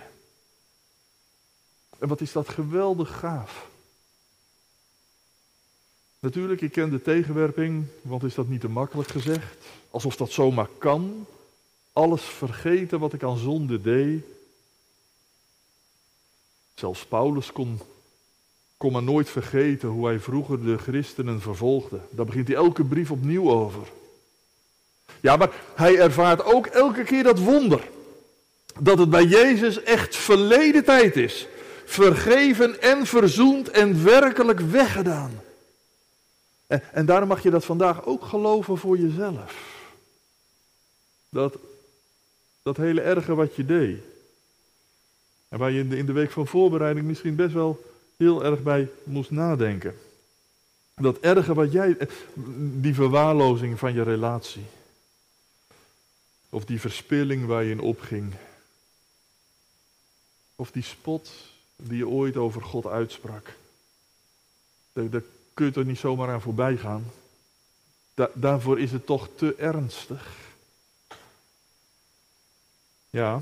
En 2.00 2.08
wat 2.08 2.22
is 2.22 2.32
dat 2.32 2.50
geweldig 2.50 3.20
gaaf. 3.20 3.68
Natuurlijk, 6.20 6.62
ik 6.62 6.72
ken 6.72 6.89
de 6.89 7.01
tegenwerping, 7.01 7.86
want 8.01 8.24
is 8.24 8.36
dat 8.36 8.48
niet 8.48 8.62
te 8.62 8.70
makkelijk 8.70 9.10
gezegd? 9.10 9.65
Alsof 9.89 10.15
dat 10.15 10.32
zomaar 10.32 10.70
kan. 10.77 11.25
Alles 11.94 12.22
vergeten 12.22 13.00
wat 13.00 13.13
ik 13.13 13.24
aan 13.24 13.38
zonde 13.38 13.82
deed. 13.82 14.24
Zelfs 16.74 17.06
Paulus 17.06 17.51
kon 17.51 17.79
kon 18.79 18.91
maar 18.91 19.03
nooit 19.03 19.29
vergeten 19.29 19.89
hoe 19.89 20.06
hij 20.06 20.20
vroeger 20.20 20.65
de 20.65 20.77
christenen 20.77 21.41
vervolgde. 21.41 22.00
Daar 22.10 22.25
begint 22.25 22.48
hij 22.48 22.58
elke 22.58 22.84
brief 22.84 23.12
opnieuw 23.12 23.51
over. 23.51 23.88
Ja, 25.22 25.36
maar 25.36 25.51
hij 25.75 26.00
ervaart 26.00 26.44
ook 26.44 26.65
elke 26.65 27.03
keer 27.03 27.24
dat 27.24 27.39
wonder. 27.39 27.89
Dat 28.79 28.98
het 28.98 29.10
bij 29.10 29.25
Jezus 29.25 29.84
echt 29.84 30.15
verleden 30.15 30.84
tijd 30.84 31.15
is. 31.15 31.48
Vergeven 31.89 32.81
en 32.81 33.05
verzoend 33.05 33.69
en 33.69 34.03
werkelijk 34.03 34.60
weggedaan. 34.60 35.41
En, 36.67 36.81
en 36.93 37.05
daarom 37.05 37.27
mag 37.27 37.43
je 37.43 37.50
dat 37.50 37.65
vandaag 37.65 38.05
ook 38.05 38.24
geloven 38.24 38.77
voor 38.77 38.98
jezelf. 38.98 39.77
Dat, 41.29 41.58
dat 42.62 42.77
hele 42.77 43.01
erge 43.01 43.36
wat 43.36 43.55
je 43.55 43.65
deed. 43.65 44.00
En 45.48 45.60
waar 45.60 45.72
je 45.72 45.79
in 45.79 45.89
de, 45.89 45.98
in 45.98 46.05
de 46.05 46.12
week 46.12 46.31
van 46.31 46.48
voorbereiding 46.48 47.05
misschien 47.05 47.36
best 47.36 47.53
wel 47.53 47.86
heel 48.17 48.43
erg 48.43 48.63
bij 48.63 48.89
moest 49.03 49.31
nadenken. 49.31 49.96
Dat 50.96 51.19
erge 51.19 51.53
wat 51.53 51.72
jij, 51.72 51.98
die 52.74 52.93
verwaarlozing 52.93 53.79
van 53.79 53.93
je 53.93 54.03
relatie. 54.03 54.65
Of 56.50 56.65
die 56.65 56.79
verspilling 56.79 57.46
waar 57.46 57.63
je 57.63 57.72
in 57.72 57.79
opging. 57.79 58.34
Of 60.55 60.72
die 60.72 60.84
spot 60.84 61.49
die 61.81 61.98
je 61.98 62.07
ooit 62.07 62.38
over 62.38 62.62
God 62.62 62.86
uitsprak. 62.86 63.53
Daar, 64.93 65.21
kun 65.53 65.65
je 65.65 65.71
toch 65.71 65.86
niet 65.86 65.98
zomaar 65.98 66.29
aan 66.29 66.41
voorbij 66.41 66.77
gaan. 66.77 67.05
daarvoor 68.33 68.79
is 68.79 68.91
het 68.91 69.05
toch 69.05 69.29
te 69.36 69.55
ernstig. 69.55 70.38
Ja, 73.09 73.41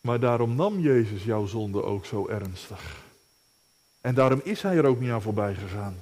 maar 0.00 0.20
daarom 0.20 0.54
nam 0.54 0.80
Jezus 0.80 1.24
jouw 1.24 1.46
zonde 1.46 1.82
ook 1.82 2.06
zo 2.06 2.28
ernstig. 2.28 3.00
En 4.00 4.14
daarom 4.14 4.40
is 4.44 4.62
hij 4.62 4.76
er 4.76 4.86
ook 4.86 5.00
niet 5.00 5.10
aan 5.10 5.22
voorbij 5.22 5.54
gegaan. 5.54 5.96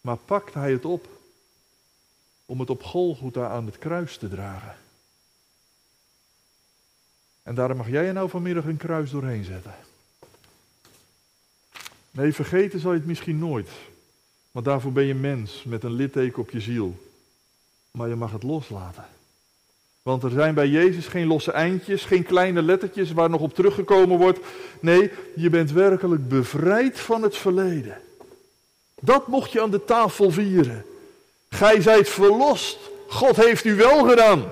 Maar 0.00 0.16
pakt 0.16 0.54
hij 0.54 0.72
het 0.72 0.84
op 0.84 1.08
om 2.46 2.60
het 2.60 2.70
op 2.70 2.82
Golgotha 2.82 3.48
aan 3.48 3.66
het 3.66 3.78
kruis 3.78 4.16
te 4.16 4.28
dragen. 4.28 4.76
En 7.42 7.54
daarom 7.54 7.76
mag 7.76 7.88
jij 7.88 8.06
er 8.06 8.12
nou 8.12 8.28
vanmiddag 8.28 8.64
een 8.64 8.76
kruis 8.76 9.10
doorheen 9.10 9.44
zetten. 9.44 9.74
Nee, 12.16 12.32
vergeten 12.32 12.80
zal 12.80 12.92
je 12.92 12.98
het 12.98 13.06
misschien 13.06 13.38
nooit. 13.38 13.68
Want 14.50 14.64
daarvoor 14.64 14.92
ben 14.92 15.04
je 15.04 15.14
mens 15.14 15.62
met 15.66 15.84
een 15.84 15.92
litteken 15.92 16.38
op 16.38 16.50
je 16.50 16.60
ziel. 16.60 16.96
Maar 17.90 18.08
je 18.08 18.14
mag 18.14 18.32
het 18.32 18.42
loslaten. 18.42 19.04
Want 20.02 20.22
er 20.22 20.30
zijn 20.30 20.54
bij 20.54 20.68
Jezus 20.68 21.06
geen 21.06 21.26
losse 21.26 21.52
eindjes, 21.52 22.04
geen 22.04 22.22
kleine 22.22 22.62
lettertjes 22.62 23.12
waar 23.12 23.30
nog 23.30 23.40
op 23.40 23.54
teruggekomen 23.54 24.18
wordt. 24.18 24.38
Nee, 24.80 25.10
je 25.34 25.50
bent 25.50 25.70
werkelijk 25.70 26.28
bevrijd 26.28 27.00
van 27.00 27.22
het 27.22 27.36
verleden. 27.36 27.96
Dat 29.00 29.26
mocht 29.26 29.52
je 29.52 29.62
aan 29.62 29.70
de 29.70 29.84
tafel 29.84 30.30
vieren. 30.30 30.84
Gij 31.48 31.80
zijt 31.80 32.08
verlost. 32.08 32.78
God 33.08 33.36
heeft 33.36 33.64
u 33.64 33.74
wel 33.74 34.08
gedaan. 34.08 34.44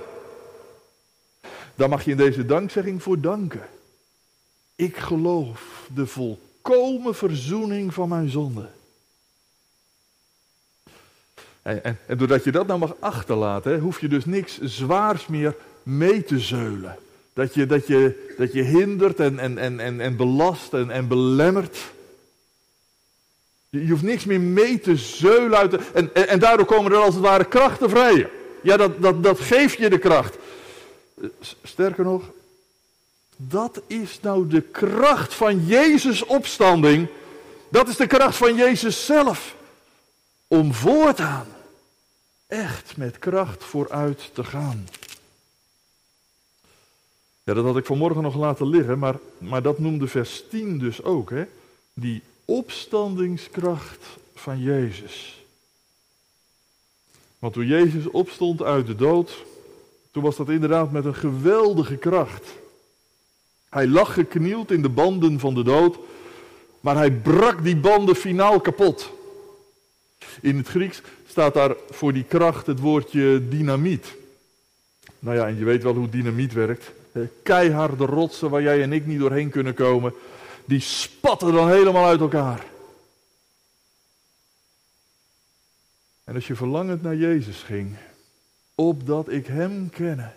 Daar 1.75 1.88
mag 1.88 2.04
je 2.04 2.11
in 2.11 2.16
deze 2.16 2.47
dankzegging 2.47 3.02
voor 3.02 3.21
danken. 3.21 3.68
Ik 4.76 4.97
geloof 4.97 5.88
de 5.94 6.06
volkomen 6.06 6.52
verzoening 7.14 7.94
van 7.94 8.09
mijn 8.09 8.28
zonde. 8.28 8.68
En, 11.62 11.85
en, 11.85 11.99
en, 12.06 12.18
doordat 12.18 12.44
je 12.44 12.52
dat 12.52 12.66
nou 12.66 12.78
mag 12.78 12.94
achterlaten, 12.99 13.78
hoef 13.78 14.00
je 14.00 14.09
dus 14.09 14.25
niks 14.25 14.61
zwaars 14.61 15.26
meer 15.26 15.56
mee 15.83 16.25
te 16.25 16.38
zeulen. 16.38 16.97
Dat 17.33 17.54
je, 17.54 17.66
dat 17.66 17.87
je, 17.87 18.35
dat 18.38 18.52
je 18.52 18.62
hindert 18.62 19.21
en, 19.21 19.38
en, 19.38 19.59
en, 19.59 19.80
en, 19.80 20.00
en 20.00 20.16
belast 20.16 20.73
en, 20.73 20.90
en 20.90 21.09
belemmert. 21.09 21.78
Je, 23.68 23.88
hoeft 23.88 24.02
niks 24.02 24.25
meer 24.25 24.40
mee 24.40 24.80
te 24.80 24.97
zeulen. 24.97 25.59
Uit 25.59 25.92
en, 25.92 26.14
en, 26.14 26.38
daardoor 26.38 26.66
komen 26.66 26.92
er 26.92 26.99
als 26.99 27.14
het 27.14 27.23
ware 27.23 27.44
krachten 27.44 27.90
vrij. 27.90 28.30
Ja, 28.62 28.76
dat, 28.76 29.02
dat, 29.02 29.23
dat 29.23 29.40
geeft 29.40 29.78
je 29.78 29.90
de 29.90 29.99
kracht. 29.99 30.37
Sterker 31.62 32.04
nog, 32.04 32.23
dat 33.48 33.80
is 33.86 34.20
nou 34.20 34.46
de 34.46 34.60
kracht 34.60 35.34
van 35.34 35.66
Jezus' 35.66 36.24
opstanding. 36.24 37.08
Dat 37.68 37.88
is 37.88 37.96
de 37.96 38.06
kracht 38.06 38.36
van 38.36 38.54
Jezus 38.54 39.06
zelf. 39.06 39.56
Om 40.46 40.72
voortaan 40.72 41.46
echt 42.46 42.96
met 42.96 43.18
kracht 43.18 43.64
vooruit 43.64 44.30
te 44.32 44.44
gaan. 44.44 44.88
Ja, 47.42 47.54
dat 47.54 47.64
had 47.64 47.76
ik 47.76 47.86
vanmorgen 47.86 48.22
nog 48.22 48.36
laten 48.36 48.66
liggen, 48.66 48.98
maar, 48.98 49.18
maar 49.38 49.62
dat 49.62 49.78
noemde 49.78 50.06
vers 50.06 50.44
10 50.50 50.78
dus 50.78 51.02
ook. 51.02 51.30
Hè? 51.30 51.44
Die 51.94 52.22
opstandingskracht 52.44 54.04
van 54.34 54.60
Jezus. 54.60 55.44
Want 57.38 57.52
toen 57.52 57.66
Jezus 57.66 58.06
opstond 58.06 58.62
uit 58.62 58.86
de 58.86 58.94
dood, 58.94 59.44
toen 60.10 60.22
was 60.22 60.36
dat 60.36 60.48
inderdaad 60.48 60.92
met 60.92 61.04
een 61.04 61.14
geweldige 61.14 61.96
kracht. 61.96 62.52
Hij 63.75 63.87
lag 63.87 64.12
geknield 64.12 64.71
in 64.71 64.83
de 64.83 64.88
banden 64.88 65.40
van 65.40 65.54
de 65.54 65.62
dood, 65.62 65.99
maar 66.81 66.97
hij 66.97 67.12
brak 67.12 67.62
die 67.62 67.76
banden 67.76 68.14
finaal 68.14 68.61
kapot. 68.61 69.12
In 70.40 70.57
het 70.57 70.69
Grieks 70.69 71.02
staat 71.28 71.54
daar 71.54 71.75
voor 71.90 72.12
die 72.12 72.25
kracht 72.25 72.66
het 72.66 72.81
woordje 72.81 73.49
dynamiet. 73.49 74.14
Nou 75.19 75.37
ja, 75.37 75.47
en 75.47 75.59
je 75.59 75.64
weet 75.64 75.83
wel 75.83 75.95
hoe 75.95 76.09
dynamiet 76.09 76.52
werkt. 76.52 76.93
Keiharde 77.43 78.04
rotsen 78.04 78.50
waar 78.50 78.62
jij 78.62 78.83
en 78.83 78.93
ik 78.93 79.07
niet 79.07 79.19
doorheen 79.19 79.50
kunnen 79.50 79.75
komen, 79.75 80.14
die 80.64 80.81
spatten 80.81 81.52
dan 81.52 81.71
helemaal 81.71 82.07
uit 82.07 82.21
elkaar. 82.21 82.64
En 86.25 86.35
als 86.35 86.47
je 86.47 86.54
verlangend 86.54 87.02
naar 87.02 87.16
Jezus 87.16 87.62
ging, 87.62 87.97
opdat 88.75 89.28
ik 89.28 89.47
Hem 89.47 89.90
kenne, 89.90 90.33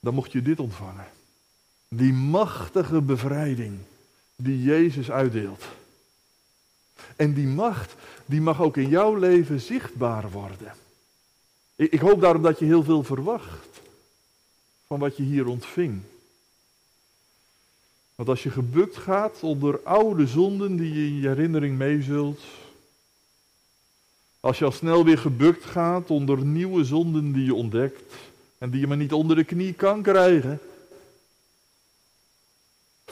dan 0.00 0.14
mocht 0.14 0.32
je 0.32 0.42
dit 0.42 0.60
ontvangen. 0.60 1.06
Die 1.94 2.12
machtige 2.12 3.00
bevrijding 3.00 3.78
die 4.36 4.62
Jezus 4.62 5.10
uitdeelt. 5.10 5.64
En 7.16 7.34
die 7.34 7.46
macht, 7.46 7.94
die 8.26 8.40
mag 8.40 8.60
ook 8.60 8.76
in 8.76 8.88
jouw 8.88 9.14
leven 9.14 9.60
zichtbaar 9.60 10.30
worden. 10.30 10.74
Ik, 11.74 12.00
hoop 12.00 12.20
daarom 12.20 12.42
dat 12.42 12.58
je 12.58 12.64
heel 12.64 12.82
veel 12.82 13.02
verwacht 13.02 13.80
van 14.86 14.98
wat 14.98 15.16
je 15.16 15.22
hier 15.22 15.46
ontving. 15.46 16.00
Want 18.14 18.28
als 18.28 18.42
je 18.42 18.50
gebukt 18.50 18.96
gaat 18.96 19.42
onder 19.42 19.80
oude 19.82 20.26
zonden 20.26 20.76
die 20.76 20.92
je 20.92 21.06
in 21.06 21.20
je 21.20 21.28
herinnering 21.28 21.78
meezult, 21.78 22.40
als 24.40 24.58
je 24.58 24.64
al 24.64 24.72
snel 24.72 25.04
weer 25.04 25.18
gebukt 25.18 25.64
gaat 25.64 26.10
onder 26.10 26.44
nieuwe 26.44 26.84
zonden 26.84 27.32
die 27.32 27.44
je 27.44 27.54
ontdekt 27.54 28.14
en 28.58 28.70
die 28.70 28.80
je 28.80 28.86
maar 28.86 28.96
niet 28.96 29.12
onder 29.12 29.36
de 29.36 29.44
knie 29.44 29.72
kan 29.72 30.02
krijgen, 30.02 30.60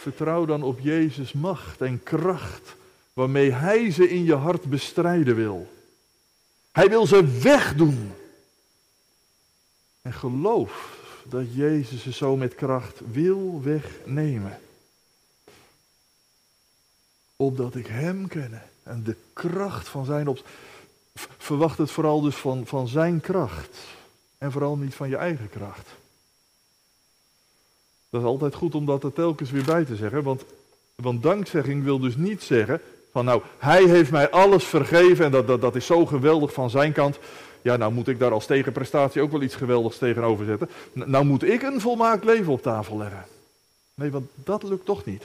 vertrouw 0.00 0.44
dan 0.44 0.62
op 0.62 0.80
Jezus' 0.80 1.32
macht 1.32 1.80
en 1.80 2.02
kracht 2.02 2.76
waarmee 3.12 3.52
Hij 3.52 3.90
ze 3.90 4.08
in 4.08 4.24
je 4.24 4.34
hart 4.34 4.64
bestrijden 4.64 5.36
wil. 5.36 5.72
Hij 6.72 6.88
wil 6.88 7.06
ze 7.06 7.38
wegdoen. 7.40 8.12
En 10.02 10.12
geloof 10.12 10.98
dat 11.24 11.54
Jezus 11.54 12.02
ze 12.02 12.12
zo 12.12 12.36
met 12.36 12.54
kracht 12.54 13.00
wil 13.12 13.62
wegnemen. 13.62 14.60
Opdat 17.36 17.74
ik 17.74 17.86
Hem 17.86 18.28
kenne 18.28 18.60
en 18.82 19.02
de 19.02 19.16
kracht 19.32 19.88
van 19.88 20.04
Zijn 20.04 20.28
op. 20.28 20.48
Verwacht 21.38 21.78
het 21.78 21.90
vooral 21.90 22.20
dus 22.20 22.36
van, 22.36 22.66
van 22.66 22.88
Zijn 22.88 23.20
kracht 23.20 23.78
en 24.38 24.52
vooral 24.52 24.76
niet 24.76 24.94
van 24.94 25.08
je 25.08 25.16
eigen 25.16 25.48
kracht. 25.48 25.88
Dat 28.10 28.20
is 28.20 28.26
altijd 28.26 28.54
goed 28.54 28.74
om 28.74 28.86
dat 28.86 29.04
er 29.04 29.12
telkens 29.12 29.50
weer 29.50 29.64
bij 29.64 29.84
te 29.84 29.96
zeggen, 29.96 30.22
want, 30.22 30.44
want 30.94 31.22
dankzegging 31.22 31.84
wil 31.84 31.98
dus 31.98 32.16
niet 32.16 32.42
zeggen 32.42 32.80
van 33.12 33.24
nou, 33.24 33.42
hij 33.58 33.84
heeft 33.84 34.10
mij 34.10 34.30
alles 34.30 34.64
vergeven 34.64 35.24
en 35.24 35.30
dat, 35.30 35.46
dat, 35.46 35.60
dat 35.60 35.76
is 35.76 35.86
zo 35.86 36.06
geweldig 36.06 36.52
van 36.52 36.70
zijn 36.70 36.92
kant. 36.92 37.18
Ja, 37.62 37.76
nou 37.76 37.92
moet 37.92 38.08
ik 38.08 38.18
daar 38.18 38.32
als 38.32 38.46
tegenprestatie 38.46 39.22
ook 39.22 39.30
wel 39.30 39.42
iets 39.42 39.54
geweldigs 39.54 39.98
tegenover 39.98 40.44
zetten. 40.44 40.68
Nou 40.92 41.24
moet 41.24 41.42
ik 41.42 41.62
een 41.62 41.80
volmaakt 41.80 42.24
leven 42.24 42.52
op 42.52 42.62
tafel 42.62 42.98
leggen. 42.98 43.24
Nee, 43.94 44.10
want 44.10 44.28
dat 44.34 44.62
lukt 44.62 44.84
toch 44.84 45.04
niet. 45.04 45.24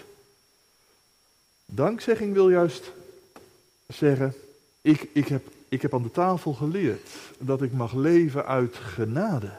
Dankzegging 1.65 2.33
wil 2.33 2.49
juist 2.49 2.91
zeggen, 3.87 4.33
ik, 4.81 5.07
ik, 5.13 5.27
heb, 5.27 5.43
ik 5.69 5.81
heb 5.81 5.93
aan 5.93 6.03
de 6.03 6.11
tafel 6.11 6.53
geleerd 6.53 7.09
dat 7.37 7.61
ik 7.61 7.73
mag 7.73 7.93
leven 7.93 8.45
uit 8.45 8.75
genade. 8.75 9.51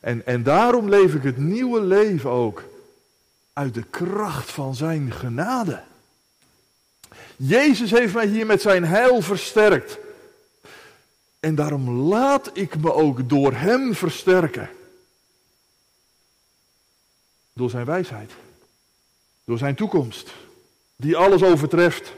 En, 0.00 0.26
en 0.26 0.42
daarom 0.42 0.88
leef 0.88 1.14
ik 1.14 1.22
het 1.22 1.36
nieuwe 1.36 1.80
leven 1.80 2.30
ook 2.30 2.64
uit 3.52 3.74
de 3.74 3.82
kracht 3.82 4.50
van 4.50 4.74
zijn 4.74 5.12
genade. 5.12 5.82
Jezus 7.36 7.90
heeft 7.90 8.14
mij 8.14 8.26
hier 8.26 8.46
met 8.46 8.62
zijn 8.62 8.84
heil 8.84 9.22
versterkt. 9.22 9.98
En 11.40 11.54
daarom 11.54 11.90
laat 11.90 12.50
ik 12.52 12.80
me 12.80 12.92
ook 12.92 13.28
door 13.28 13.52
Hem 13.52 13.94
versterken. 13.94 14.70
Door 17.52 17.70
Zijn 17.70 17.84
wijsheid. 17.84 18.32
Door 19.44 19.58
Zijn 19.58 19.74
toekomst. 19.74 20.30
Die 20.96 21.16
alles 21.16 21.42
overtreft. 21.42 22.12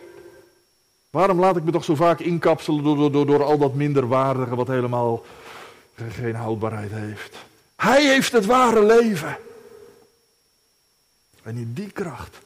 Waarom 1.10 1.40
laat 1.40 1.56
ik 1.56 1.64
me 1.64 1.70
toch 1.70 1.84
zo 1.84 1.94
vaak 1.94 2.20
inkapselen 2.20 2.84
door, 2.84 2.96
door, 2.96 3.12
door, 3.12 3.26
door 3.26 3.44
al 3.44 3.58
dat 3.58 3.74
minderwaardige 3.74 4.54
wat 4.54 4.68
helemaal 4.68 5.24
geen 5.94 6.34
houdbaarheid 6.34 6.90
heeft? 6.90 7.36
Hij 7.82 8.06
heeft 8.06 8.32
het 8.32 8.46
ware 8.46 8.84
leven. 8.86 9.38
En 11.42 11.56
in 11.56 11.72
die 11.72 11.90
kracht 11.90 12.38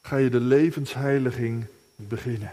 ga 0.00 0.16
je 0.16 0.30
de 0.30 0.40
levensheiliging 0.40 1.64
beginnen. 1.96 2.52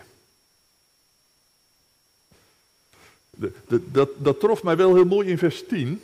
dat, 3.68 4.10
dat 4.18 4.40
trof 4.40 4.64
mij 4.64 4.78
wel 4.78 4.96
heel 4.96 5.06
mooi 5.06 5.30
in 5.30 5.38
vers 5.38 5.68
10. 5.68 6.02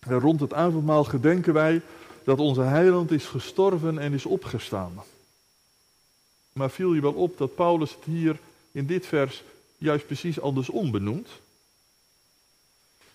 rond 0.00 0.40
het 0.40 0.52
avondmaal 0.52 1.04
gedenken 1.04 1.52
wij 1.52 1.82
dat 2.24 2.38
onze 2.38 2.62
heiland 2.62 3.10
is 3.10 3.24
gestorven 3.26 3.98
en 3.98 4.12
is 4.12 4.26
opgestaan. 4.26 5.02
Maar 6.52 6.70
viel 6.70 6.94
je 6.94 7.00
wel 7.00 7.12
op 7.12 7.38
dat 7.38 7.54
Paulus 7.54 7.90
het 7.90 8.04
hier 8.04 8.38
in 8.72 8.86
dit 8.86 9.06
vers 9.06 9.42
juist 9.78 10.06
precies 10.06 10.40
andersom 10.40 10.90
benoemt? 10.90 11.28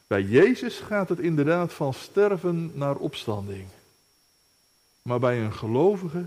Bij 0.10 0.24
Jezus 0.24 0.78
gaat 0.78 1.10
het 1.10 1.20
inderdaad 1.20 1.74
van 1.74 1.94
sterven 1.94 2.72
naar 2.74 2.96
opstanding. 2.96 3.68
Maar 5.02 5.20
bij 5.20 5.42
een 5.42 5.54
gelovige 5.54 6.26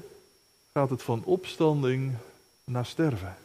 gaat 0.72 0.90
het 0.90 1.02
van 1.02 1.24
opstanding 1.24 2.14
naar 2.64 2.86
sterven. 2.86 3.36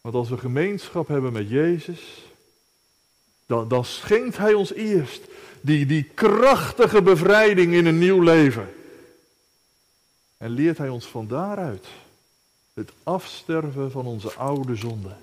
Want 0.00 0.14
als 0.14 0.28
we 0.28 0.38
gemeenschap 0.38 1.08
hebben 1.08 1.32
met 1.32 1.48
Jezus, 1.48 2.24
dan, 3.46 3.68
dan 3.68 3.84
schenkt 3.84 4.36
Hij 4.36 4.54
ons 4.54 4.72
eerst 4.72 5.22
die, 5.60 5.86
die 5.86 6.04
krachtige 6.04 7.02
bevrijding 7.02 7.74
in 7.74 7.86
een 7.86 7.98
nieuw 7.98 8.20
leven. 8.20 8.74
En 10.36 10.50
leert 10.50 10.78
Hij 10.78 10.88
ons 10.88 11.06
van 11.06 11.28
daaruit 11.28 11.86
het 12.74 12.92
afsterven 13.02 13.90
van 13.90 14.06
onze 14.06 14.32
oude 14.34 14.76
zonden. 14.76 15.16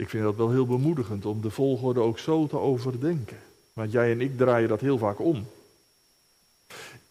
Ik 0.00 0.08
vind 0.08 0.22
dat 0.22 0.36
wel 0.36 0.50
heel 0.50 0.66
bemoedigend 0.66 1.26
om 1.26 1.40
de 1.40 1.50
volgorde 1.50 2.00
ook 2.00 2.18
zo 2.18 2.46
te 2.46 2.58
overdenken. 2.58 3.38
Want 3.72 3.92
jij 3.92 4.10
en 4.10 4.20
ik 4.20 4.36
draaien 4.36 4.68
dat 4.68 4.80
heel 4.80 4.98
vaak 4.98 5.18
om. 5.18 5.46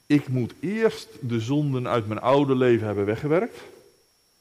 Ik 0.05 0.27
moet 0.27 0.53
eerst 0.59 1.07
de 1.21 1.39
zonden 1.39 1.87
uit 1.87 2.07
mijn 2.07 2.19
oude 2.19 2.55
leven 2.55 2.85
hebben 2.85 3.05
weggewerkt. 3.05 3.57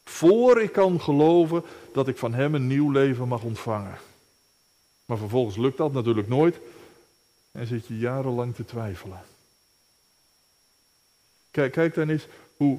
Voor 0.05 0.61
ik 0.61 0.73
kan 0.73 1.01
geloven 1.01 1.63
dat 1.93 2.09
ik 2.09 2.19
van 2.19 2.35
Hem 2.35 2.55
een 2.55 2.67
nieuw 2.67 2.91
leven 2.91 3.29
mag 3.29 3.43
ontvangen. 3.43 3.99
Maar 5.05 5.19
vervolgens 5.19 5.57
lukt 5.57 5.77
dat 5.77 5.93
natuurlijk 5.93 6.29
nooit. 6.29 6.59
En 7.51 7.67
zit 7.67 7.87
je 7.87 7.99
jarenlang 7.99 8.55
te 8.55 8.65
twijfelen. 8.65 9.23
Kijk, 11.51 11.73
kijk 11.73 11.95
dan 11.95 12.09
eens 12.09 12.27
hoe, 12.57 12.79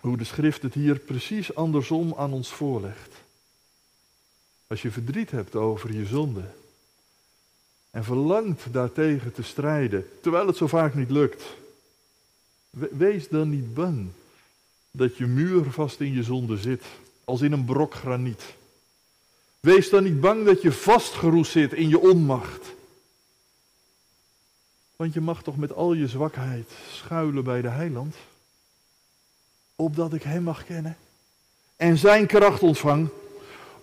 hoe 0.00 0.16
de 0.16 0.24
schrift 0.24 0.62
het 0.62 0.74
hier 0.74 0.98
precies 0.98 1.54
andersom 1.54 2.14
aan 2.16 2.32
ons 2.32 2.52
voorlegt. 2.52 3.24
Als 4.66 4.82
je 4.82 4.90
verdriet 4.90 5.30
hebt 5.30 5.54
over 5.54 5.92
je 5.92 6.06
zonde. 6.06 6.44
En 7.90 8.04
verlangt 8.04 8.72
daartegen 8.72 9.32
te 9.32 9.42
strijden, 9.42 10.08
terwijl 10.20 10.46
het 10.46 10.56
zo 10.56 10.66
vaak 10.66 10.94
niet 10.94 11.10
lukt. 11.10 11.42
Wees 12.70 13.28
dan 13.28 13.50
niet 13.50 13.74
bang 13.74 14.08
dat 14.90 15.16
je 15.16 15.26
muurvast 15.26 16.00
in 16.00 16.12
je 16.12 16.22
zonde 16.22 16.56
zit, 16.56 16.84
als 17.24 17.40
in 17.40 17.52
een 17.52 17.64
brok 17.64 17.94
graniet. 17.94 18.42
Wees 19.60 19.90
dan 19.90 20.02
niet 20.02 20.20
bang 20.20 20.44
dat 20.44 20.62
je 20.62 20.72
vastgeroest 20.72 21.52
zit 21.52 21.72
in 21.72 21.88
je 21.88 21.98
onmacht. 21.98 22.66
Want 24.96 25.14
je 25.14 25.20
mag 25.20 25.42
toch 25.42 25.56
met 25.56 25.72
al 25.72 25.92
je 25.92 26.08
zwakheid 26.08 26.70
schuilen 26.92 27.44
bij 27.44 27.62
de 27.62 27.68
heiland, 27.68 28.16
opdat 29.76 30.12
ik 30.14 30.22
hem 30.22 30.42
mag 30.42 30.64
kennen 30.64 30.96
en 31.76 31.98
zijn 31.98 32.26
kracht 32.26 32.62
ontvang, 32.62 33.08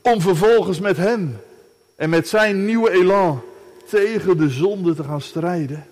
om 0.03 0.21
vervolgens 0.21 0.79
met 0.79 0.97
hem 0.97 1.41
en 1.95 2.09
met 2.09 2.27
zijn 2.27 2.65
nieuwe 2.65 2.91
elan 2.91 3.41
tegen 3.89 4.37
de 4.37 4.49
zonde 4.49 4.95
te 4.95 5.03
gaan 5.03 5.21
strijden. 5.21 5.87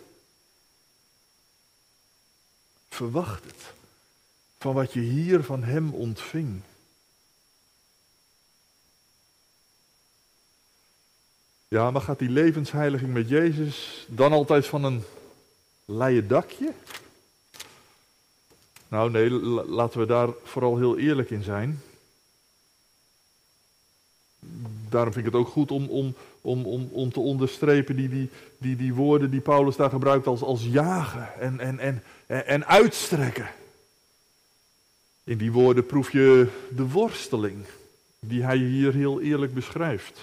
Verwacht 2.90 3.44
het 3.44 3.74
van 4.58 4.74
wat 4.74 4.94
je 4.94 5.00
hier 5.00 5.44
van 5.44 5.64
Hem 5.64 5.94
ontving. 5.94 6.62
Ja, 11.68 11.92
maar 11.92 12.02
gaat 12.02 12.20
die 12.20 12.30
levensheiliging 12.30 13.14
met 13.14 13.30
Jezus 13.30 14.06
dan 14.10 14.32
altijd 14.32 14.68
van 14.68 14.84
een 14.84 15.04
leien 15.86 16.28
dakje? 16.28 16.74
Nou 18.88 19.12
nee, 19.12 19.30
laten 19.30 20.00
we 20.00 20.06
daar 20.06 20.30
vooral 20.44 20.78
heel 20.78 20.98
eerlijk 20.98 21.30
in 21.30 21.44
zijn. 21.44 21.82
Daarom 24.90 25.14
vind 25.14 25.26
ik 25.26 25.32
het 25.32 25.42
ook 25.42 25.48
goed 25.50 25.72
om, 25.72 25.88
om, 25.88 26.16
om, 26.42 26.66
om, 26.66 26.90
om 26.92 27.12
te 27.12 27.20
onderstrepen 27.20 27.96
die, 27.96 28.10
die, 28.10 28.30
die, 28.58 28.76
die 28.76 28.94
woorden 28.94 29.32
die 29.32 29.42
Paulus 29.42 29.76
daar 29.76 29.90
gebruikt 29.90 30.28
als, 30.28 30.42
als 30.42 30.64
jagen 30.64 31.40
en, 31.40 31.60
en, 31.60 31.80
en, 31.80 32.04
en 32.46 32.68
uitstrekken. 32.68 33.50
In 35.24 35.38
die 35.38 35.52
woorden 35.52 35.86
proef 35.86 36.12
je 36.12 36.48
de 36.76 36.88
worsteling 36.88 37.66
die 38.20 38.44
hij 38.44 38.58
hier 38.58 38.94
heel 38.94 39.22
eerlijk 39.22 39.54
beschrijft. 39.54 40.20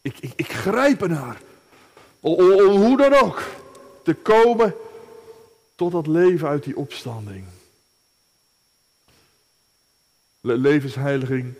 Ik, 0.00 0.18
ik, 0.20 0.32
ik 0.36 0.52
grijp 0.52 1.02
ernaar. 1.02 1.40
Hoe 2.20 2.96
dan 2.96 3.14
ook 3.14 3.42
te 4.02 4.14
komen 4.14 4.74
tot 5.74 5.92
dat 5.92 6.06
leven 6.06 6.48
uit 6.48 6.64
die 6.64 6.76
opstanding. 6.76 7.44
Levensheiliging 10.40 11.54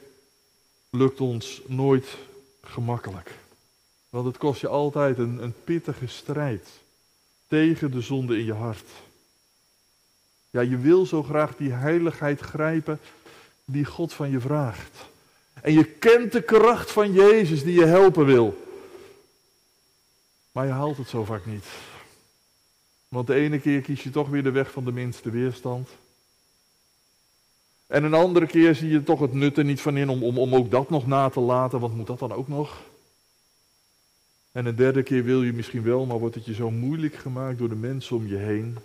lukt 0.96 1.20
ons 1.20 1.62
nooit 1.66 2.06
gemakkelijk. 2.62 3.30
Want 4.10 4.26
het 4.26 4.36
kost 4.36 4.60
je 4.60 4.68
altijd 4.68 5.18
een, 5.18 5.42
een 5.42 5.54
pittige 5.64 6.06
strijd 6.06 6.68
tegen 7.48 7.90
de 7.90 8.00
zonde 8.00 8.38
in 8.38 8.44
je 8.44 8.52
hart. 8.52 8.88
Ja, 10.50 10.60
je 10.60 10.76
wil 10.76 11.06
zo 11.06 11.22
graag 11.22 11.56
die 11.56 11.72
heiligheid 11.72 12.40
grijpen 12.40 13.00
die 13.64 13.84
God 13.84 14.12
van 14.12 14.30
je 14.30 14.40
vraagt. 14.40 15.04
En 15.62 15.72
je 15.72 15.84
kent 15.84 16.32
de 16.32 16.42
kracht 16.42 16.90
van 16.90 17.12
Jezus 17.12 17.62
die 17.62 17.74
je 17.74 17.84
helpen 17.84 18.24
wil. 18.26 18.66
Maar 20.52 20.66
je 20.66 20.72
haalt 20.72 20.96
het 20.96 21.08
zo 21.08 21.24
vaak 21.24 21.46
niet. 21.46 21.66
Want 23.08 23.26
de 23.26 23.34
ene 23.34 23.60
keer 23.60 23.80
kies 23.80 24.02
je 24.02 24.10
toch 24.10 24.28
weer 24.28 24.42
de 24.42 24.50
weg 24.50 24.70
van 24.70 24.84
de 24.84 24.92
minste 24.92 25.30
weerstand. 25.30 25.88
En 27.92 28.04
een 28.04 28.14
andere 28.14 28.46
keer 28.46 28.74
zie 28.74 28.88
je 28.88 29.02
toch 29.02 29.20
het 29.20 29.32
nut 29.32 29.58
er 29.58 29.64
niet 29.64 29.80
van 29.80 29.96
in 29.96 30.08
om, 30.08 30.22
om, 30.22 30.38
om 30.38 30.54
ook 30.54 30.70
dat 30.70 30.90
nog 30.90 31.06
na 31.06 31.28
te 31.28 31.40
laten, 31.40 31.80
want 31.80 31.96
moet 31.96 32.06
dat 32.06 32.18
dan 32.18 32.32
ook 32.32 32.48
nog? 32.48 32.80
En 34.52 34.66
een 34.66 34.76
derde 34.76 35.02
keer 35.02 35.24
wil 35.24 35.42
je 35.42 35.52
misschien 35.52 35.82
wel, 35.82 36.06
maar 36.06 36.18
wordt 36.18 36.34
het 36.34 36.44
je 36.44 36.54
zo 36.54 36.70
moeilijk 36.70 37.14
gemaakt 37.14 37.58
door 37.58 37.68
de 37.68 37.74
mensen 37.74 38.16
om 38.16 38.26
je 38.26 38.36
heen. 38.36 38.78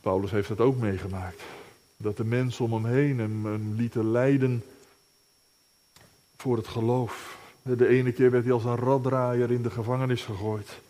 Paulus 0.00 0.30
heeft 0.30 0.48
dat 0.48 0.60
ook 0.60 0.76
meegemaakt. 0.76 1.42
Dat 1.96 2.16
de 2.16 2.24
mensen 2.24 2.64
om 2.64 2.72
hem 2.72 2.92
heen 2.92 3.18
hem, 3.18 3.44
hem 3.44 3.74
lieten 3.74 4.10
lijden 4.10 4.64
voor 6.36 6.56
het 6.56 6.68
geloof. 6.68 7.38
De 7.62 7.88
ene 7.88 8.12
keer 8.12 8.30
werd 8.30 8.44
hij 8.44 8.52
als 8.52 8.64
een 8.64 8.76
raddraaier 8.76 9.50
in 9.50 9.62
de 9.62 9.70
gevangenis 9.70 10.22
gegooid. 10.22 10.80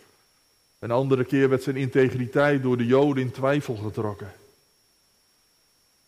Een 0.80 0.90
andere 0.90 1.24
keer 1.24 1.48
werd 1.48 1.62
zijn 1.62 1.76
integriteit 1.76 2.62
door 2.62 2.76
de 2.76 2.86
Joden 2.86 3.22
in 3.22 3.30
twijfel 3.30 3.76
getrokken. 3.76 4.32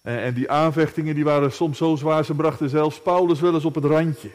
En, 0.02 0.18
en 0.18 0.34
die 0.34 0.50
aanvechtingen 0.50 1.14
die 1.14 1.24
waren 1.24 1.52
soms 1.52 1.78
zo 1.78 1.96
zwaar, 1.96 2.24
ze 2.24 2.34
brachten 2.34 2.68
zelfs 2.68 3.00
Paulus 3.00 3.40
wel 3.40 3.54
eens 3.54 3.64
op 3.64 3.74
het 3.74 3.84
randje. 3.84 4.30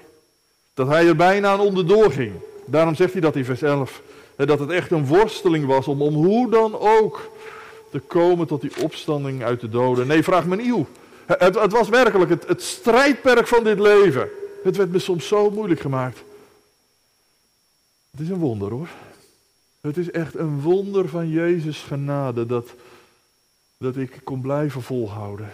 Dat 0.73 0.87
hij 0.87 1.07
er 1.07 1.15
bijna 1.15 1.49
aan 1.49 1.59
onderdoor 1.59 2.11
ging. 2.11 2.33
Daarom 2.65 2.95
zegt 2.95 3.11
hij 3.11 3.21
dat 3.21 3.35
in 3.35 3.45
vers 3.45 3.61
11. 3.61 4.01
Dat 4.35 4.59
het 4.59 4.69
echt 4.69 4.91
een 4.91 5.05
worsteling 5.05 5.65
was 5.65 5.87
om, 5.87 6.01
om 6.01 6.13
hoe 6.13 6.49
dan 6.49 6.79
ook 6.79 7.31
te 7.91 7.99
komen 7.99 8.47
tot 8.47 8.61
die 8.61 8.81
opstanding 8.81 9.43
uit 9.43 9.59
de 9.59 9.69
doden. 9.69 10.07
Nee, 10.07 10.23
vraag 10.23 10.45
me 10.45 10.55
niet 10.55 10.71
hoe. 10.71 10.85
Het, 11.25 11.59
het 11.59 11.71
was 11.71 11.89
werkelijk 11.89 12.29
het, 12.29 12.47
het 12.47 12.61
strijdperk 12.61 13.47
van 13.47 13.63
dit 13.63 13.79
leven. 13.79 14.29
Het 14.63 14.77
werd 14.77 14.91
me 14.91 14.99
soms 14.99 15.27
zo 15.27 15.49
moeilijk 15.49 15.79
gemaakt. 15.79 16.23
Het 18.11 18.19
is 18.19 18.29
een 18.29 18.37
wonder 18.37 18.71
hoor. 18.71 18.87
Het 19.87 19.97
is 19.97 20.11
echt 20.11 20.35
een 20.35 20.61
wonder 20.61 21.09
van 21.09 21.29
Jezus 21.29 21.81
genade 21.81 22.45
dat, 22.45 22.73
dat 23.77 23.95
ik 23.97 24.21
kon 24.23 24.41
blijven 24.41 24.81
volhouden. 24.81 25.51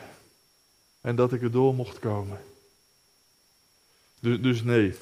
En 1.01 1.15
dat 1.15 1.33
ik 1.33 1.41
erdoor 1.41 1.75
mocht 1.75 1.99
komen. 1.99 2.41
Dus, 4.19 4.41
dus 4.41 4.63
nee, 4.63 4.95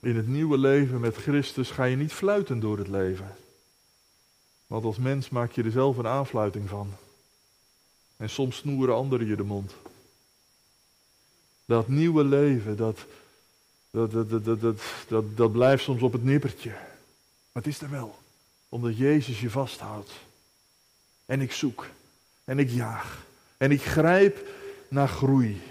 in 0.00 0.16
het 0.16 0.28
nieuwe 0.28 0.58
leven 0.58 1.00
met 1.00 1.16
Christus 1.16 1.70
ga 1.70 1.84
je 1.84 1.96
niet 1.96 2.12
fluiten 2.12 2.60
door 2.60 2.78
het 2.78 2.88
leven. 2.88 3.36
Want 4.66 4.84
als 4.84 4.96
mens 4.96 5.28
maak 5.28 5.52
je 5.52 5.62
er 5.62 5.70
zelf 5.70 5.96
een 5.96 6.06
aanfluiting 6.06 6.68
van. 6.68 6.92
En 8.16 8.30
soms 8.30 8.56
snoeren 8.56 8.94
anderen 8.94 9.26
je 9.26 9.36
de 9.36 9.42
mond. 9.42 9.74
Dat 11.64 11.88
nieuwe 11.88 12.24
leven, 12.24 12.76
dat, 12.76 12.98
dat, 13.90 14.12
dat, 14.12 14.30
dat, 14.30 14.60
dat, 14.60 14.82
dat, 15.08 15.36
dat 15.36 15.52
blijft 15.52 15.82
soms 15.82 16.02
op 16.02 16.12
het 16.12 16.24
nippertje. 16.24 16.70
Maar 16.70 17.62
het 17.62 17.66
is 17.66 17.80
er 17.80 17.90
wel 17.90 18.24
omdat 18.68 18.96
Jezus 18.96 19.40
je 19.40 19.50
vasthoudt. 19.50 20.10
En 21.26 21.40
ik 21.40 21.52
zoek. 21.52 21.86
En 22.44 22.58
ik 22.58 22.70
jaag. 22.70 23.24
En 23.56 23.70
ik 23.70 23.82
grijp 23.82 24.48
naar 24.88 25.08
groei. 25.08 25.62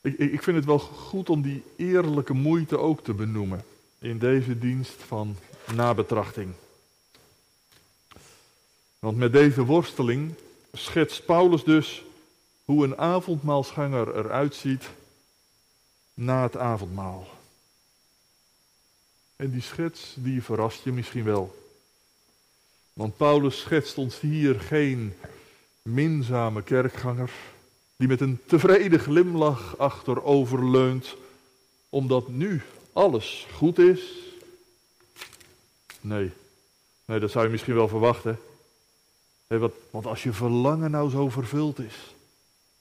Ik, 0.00 0.18
ik 0.18 0.42
vind 0.42 0.56
het 0.56 0.64
wel 0.64 0.78
goed 0.78 1.30
om 1.30 1.42
die 1.42 1.62
eerlijke 1.76 2.32
moeite 2.32 2.78
ook 2.78 3.04
te 3.04 3.14
benoemen 3.14 3.64
in 3.98 4.18
deze 4.18 4.58
dienst 4.58 5.02
van 5.02 5.36
nabetrachting. 5.74 6.52
Want 8.98 9.16
met 9.16 9.32
deze 9.32 9.64
worsteling 9.64 10.34
schetst 10.72 11.24
Paulus 11.24 11.64
dus 11.64 12.04
hoe 12.64 12.84
een 12.84 12.98
avondmaalsganger 12.98 14.16
eruit 14.16 14.54
ziet 14.54 14.90
na 16.14 16.42
het 16.42 16.56
avondmaal. 16.56 17.28
En 19.40 19.50
die 19.50 19.62
schets, 19.62 20.14
die 20.14 20.42
verrast 20.42 20.84
je 20.84 20.92
misschien 20.92 21.24
wel. 21.24 21.54
Want 22.92 23.16
Paulus 23.16 23.60
schetst 23.60 23.98
ons 23.98 24.20
hier 24.20 24.60
geen 24.60 25.14
minzame 25.82 26.62
kerkganger, 26.62 27.30
die 27.96 28.08
met 28.08 28.20
een 28.20 28.40
tevreden 28.46 29.00
glimlach 29.00 29.78
achterover 29.78 30.70
leunt, 30.70 31.14
omdat 31.88 32.28
nu 32.28 32.62
alles 32.92 33.46
goed 33.54 33.78
is. 33.78 34.00
Nee, 36.00 36.30
nee 37.04 37.20
dat 37.20 37.30
zou 37.30 37.44
je 37.44 37.50
misschien 37.50 37.74
wel 37.74 37.88
verwachten. 37.88 38.38
want 39.90 40.06
als 40.06 40.22
je 40.22 40.32
verlangen 40.32 40.90
nou 40.90 41.10
zo 41.10 41.28
vervuld 41.28 41.78
is, 41.78 42.14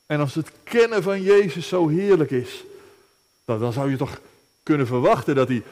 en 0.06 0.20
als 0.20 0.36
het 0.36 0.52
kennen 0.64 1.04
van 1.04 1.22
Jezus 1.22 1.68
zo 1.68 1.88
heerlijk 1.88 2.32
is, 2.32 2.64
dan, 3.46 3.60
dan 3.60 3.74
zou 3.74 3.90
je 3.90 3.98
toch 3.98 4.20
kunnen 4.64 4.88
verwachten 4.88 5.36
dat 5.36 5.48
hij 5.48 5.64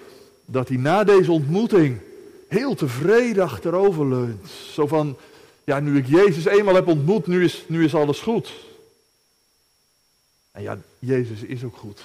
dat 0.49 0.67
hij 0.67 0.77
na 0.77 1.03
deze 1.03 1.31
ontmoeting 1.31 1.99
heel 2.47 2.75
tevreden 2.75 3.43
achterover 3.43 4.07
leunt. 4.07 4.49
Zo 4.49 4.87
van, 4.87 5.17
ja, 5.63 5.79
nu 5.79 5.97
ik 5.97 6.07
Jezus 6.07 6.45
eenmaal 6.45 6.75
heb 6.75 6.87
ontmoet, 6.87 7.27
nu 7.27 7.43
is, 7.43 7.63
nu 7.67 7.83
is 7.83 7.95
alles 7.95 8.19
goed. 8.19 8.53
En 10.51 10.61
ja, 10.61 10.77
Jezus 10.99 11.41
is 11.41 11.63
ook 11.63 11.77
goed. 11.77 12.03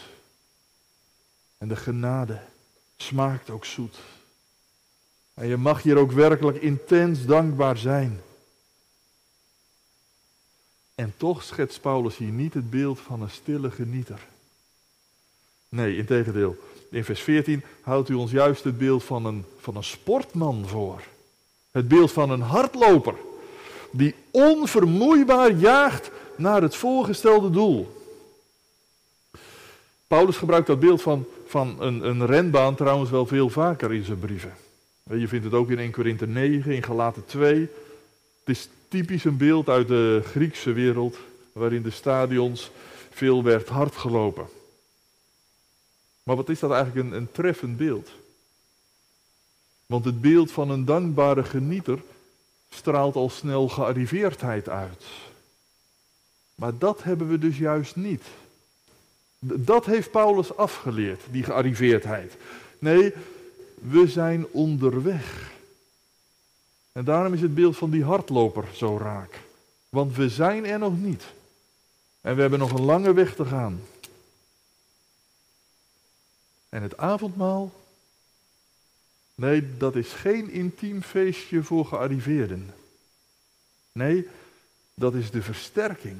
En 1.59 1.69
de 1.69 1.77
genade 1.77 2.41
smaakt 2.97 3.51
ook 3.51 3.65
zoet. 3.65 3.99
En 5.35 5.47
je 5.47 5.57
mag 5.57 5.83
hier 5.83 5.97
ook 5.97 6.13
werkelijk 6.13 6.63
intens 6.63 7.27
dankbaar 7.27 7.77
zijn. 7.77 8.21
En 10.95 11.15
toch 11.17 11.43
schetst 11.43 11.81
Paulus 11.81 12.17
hier 12.17 12.33
niet 12.33 12.55
het 12.55 12.71
beeld 12.71 13.01
van 13.01 13.23
een 13.23 13.31
stille 13.31 13.71
genieter. 13.71 14.27
Nee, 15.69 15.97
integendeel. 15.97 16.57
In 16.93 17.05
vers 17.05 17.21
14 17.21 17.63
houdt 17.81 18.09
u 18.09 18.15
ons 18.15 18.31
juist 18.31 18.65
het 18.65 18.79
beeld 18.79 19.05
van 19.05 19.25
een, 19.25 19.45
van 19.59 19.77
een 19.77 19.85
sportman 19.85 20.65
voor. 20.67 21.03
Het 21.71 21.89
beeld 21.89 22.13
van 22.13 22.31
een 22.31 22.41
hardloper. 22.41 23.15
Die 23.91 24.15
onvermoeibaar 24.31 25.53
jaagt 25.53 26.11
naar 26.37 26.63
het 26.63 26.77
voorgestelde 26.77 27.51
doel. 27.51 28.03
Paulus 30.07 30.37
gebruikt 30.37 30.67
dat 30.67 30.81
beeld 30.81 31.03
van, 31.03 31.25
van 31.47 31.77
een, 31.79 32.09
een 32.09 32.27
renbaan 32.27 32.75
trouwens 32.75 33.11
wel 33.11 33.27
veel 33.27 33.49
vaker 33.49 33.93
in 33.93 34.05
zijn 34.05 34.19
brieven. 34.19 34.55
Je 35.11 35.29
vindt 35.29 35.45
het 35.45 35.55
ook 35.55 35.71
in 35.71 35.79
1 35.79 35.91
Korinthe 35.91 36.27
9, 36.27 36.73
in 36.73 36.83
Galaten 36.83 37.25
2. 37.27 37.61
Het 37.61 37.69
is 38.57 38.69
typisch 38.89 39.25
een 39.25 39.37
beeld 39.37 39.69
uit 39.69 39.89
de 39.89 40.23
Griekse 40.25 40.73
wereld, 40.73 41.17
waarin 41.53 41.83
de 41.83 41.91
stadions 41.91 42.71
veel 43.11 43.43
werd 43.43 43.69
hard 43.69 43.97
gelopen. 43.97 44.47
Maar 46.23 46.37
wat 46.37 46.49
is 46.49 46.59
dat 46.59 46.71
eigenlijk 46.71 47.07
een, 47.07 47.17
een 47.17 47.33
treffend 47.33 47.77
beeld? 47.77 48.11
Want 49.87 50.05
het 50.05 50.21
beeld 50.21 50.53
van 50.53 50.71
een 50.71 50.85
dankbare 50.85 51.45
genieter 51.45 52.03
straalt 52.71 53.17
al 53.17 53.31
snel 53.31 53.69
gearriveerdheid 53.69 54.69
uit. 54.69 55.05
Maar 56.55 56.79
dat 56.79 57.03
hebben 57.03 57.29
we 57.29 57.39
dus 57.39 57.59
juist 57.59 57.97
niet. 57.97 58.23
Dat 59.39 59.87
heeft 59.87 60.11
Paulus 60.11 60.57
afgeleerd, 60.57 61.21
die 61.31 61.43
gearriveerdheid. 61.43 62.37
Nee, 62.79 63.13
we 63.75 64.09
zijn 64.09 64.47
onderweg. 64.51 65.51
En 66.93 67.05
daarom 67.05 67.33
is 67.33 67.41
het 67.41 67.55
beeld 67.55 67.77
van 67.77 67.91
die 67.91 68.05
hardloper 68.05 68.65
zo 68.75 68.99
raak. 68.99 69.41
Want 69.89 70.17
we 70.17 70.29
zijn 70.29 70.67
er 70.67 70.79
nog 70.79 70.99
niet. 70.99 71.25
En 72.21 72.35
we 72.35 72.41
hebben 72.41 72.59
nog 72.59 72.73
een 72.73 72.85
lange 72.85 73.13
weg 73.13 73.35
te 73.35 73.45
gaan. 73.45 73.81
En 76.73 76.83
het 76.83 76.97
avondmaal? 76.97 77.73
Nee, 79.35 79.77
dat 79.77 79.97
is 79.97 80.13
geen 80.13 80.51
intiem 80.51 81.03
feestje 81.03 81.63
voor 81.63 81.87
gearriveerden. 81.87 82.75
Nee, 83.93 84.29
dat 84.95 85.15
is 85.15 85.31
de 85.31 85.43
versterking 85.43 86.17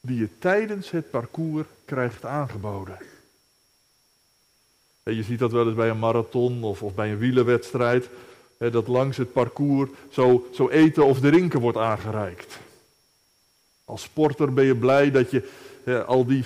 die 0.00 0.18
je 0.18 0.28
tijdens 0.38 0.90
het 0.90 1.10
parcours 1.10 1.66
krijgt 1.84 2.24
aangeboden. 2.24 2.98
En 5.02 5.14
je 5.14 5.22
ziet 5.22 5.38
dat 5.38 5.52
wel 5.52 5.66
eens 5.66 5.76
bij 5.76 5.88
een 5.88 5.98
marathon 5.98 6.64
of, 6.64 6.82
of 6.82 6.94
bij 6.94 7.10
een 7.10 7.18
wielerwedstrijd, 7.18 8.08
hè, 8.56 8.70
dat 8.70 8.88
langs 8.88 9.16
het 9.16 9.32
parcours 9.32 9.90
zo, 10.10 10.48
zo 10.52 10.68
eten 10.68 11.04
of 11.04 11.20
drinken 11.20 11.60
wordt 11.60 11.78
aangereikt. 11.78 12.58
Als 13.84 14.02
sporter 14.02 14.52
ben 14.52 14.64
je 14.64 14.76
blij 14.76 15.10
dat 15.10 15.30
je 15.30 15.48
al 16.06 16.26
die 16.26 16.44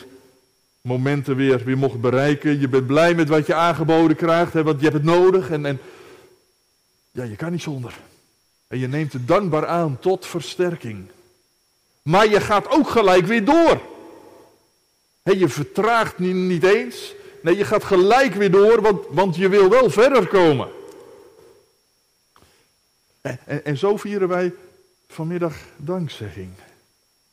momenten 0.87 1.37
weer, 1.37 1.64
weer 1.64 1.79
mocht 1.79 2.01
bereiken. 2.01 2.61
Je 2.61 2.68
bent 2.68 2.87
blij 2.87 3.14
met 3.14 3.29
wat 3.29 3.46
je 3.46 3.55
aangeboden 3.55 4.16
krijgt, 4.16 4.53
hè, 4.53 4.62
want 4.62 4.77
je 4.81 4.85
hebt 4.85 4.96
het 4.96 5.07
nodig. 5.07 5.51
En, 5.51 5.66
en 5.66 5.81
ja, 7.11 7.25
je 7.25 7.37
kan 7.37 7.53
niet 7.53 7.62
zonder. 7.62 7.99
En 8.68 8.79
je 8.79 8.88
neemt 8.88 9.12
het 9.12 9.29
dankbaar 9.29 9.66
aan 9.66 9.99
tot 10.01 10.27
versterking. 10.27 11.07
Maar 12.03 12.29
je 12.29 12.40
gaat 12.40 12.70
ook 12.70 12.88
gelijk 12.88 13.27
weer 13.27 13.44
door. 13.44 13.81
je 15.22 15.49
vertraagt 15.49 16.18
niet, 16.18 16.35
niet 16.35 16.64
eens. 16.64 17.14
Nee, 17.42 17.57
je 17.57 17.64
gaat 17.64 17.85
gelijk 17.85 18.35
weer 18.35 18.51
door, 18.51 18.81
want, 18.81 19.05
want 19.11 19.37
je 19.37 19.49
wil 19.49 19.68
wel 19.68 19.90
verder 19.90 20.27
komen. 20.27 20.68
En, 23.20 23.38
en, 23.44 23.64
en 23.64 23.77
zo 23.79 23.96
vieren 23.96 24.29
wij 24.29 24.53
vanmiddag 25.09 25.55
dankzegging. 25.77 26.51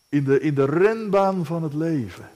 In 0.10 0.24
de, 0.24 0.39
in 0.39 0.54
de 0.54 0.66
renbaan 0.66 1.46
van 1.46 1.63
het 1.63 1.74
leven. 1.74 2.30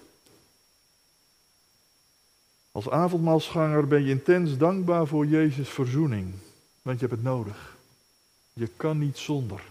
Als 2.78 2.90
avondmaalsganger 2.90 3.88
ben 3.88 4.04
je 4.04 4.10
intens 4.10 4.58
dankbaar 4.58 5.08
voor 5.08 5.26
Jezus' 5.26 5.70
verzoening. 5.70 6.34
Want 6.82 7.00
je 7.00 7.06
hebt 7.06 7.18
het 7.18 7.30
nodig. 7.30 7.78
Je 8.54 8.68
kan 8.68 8.98
niet 8.98 9.18
zonder. 9.18 9.62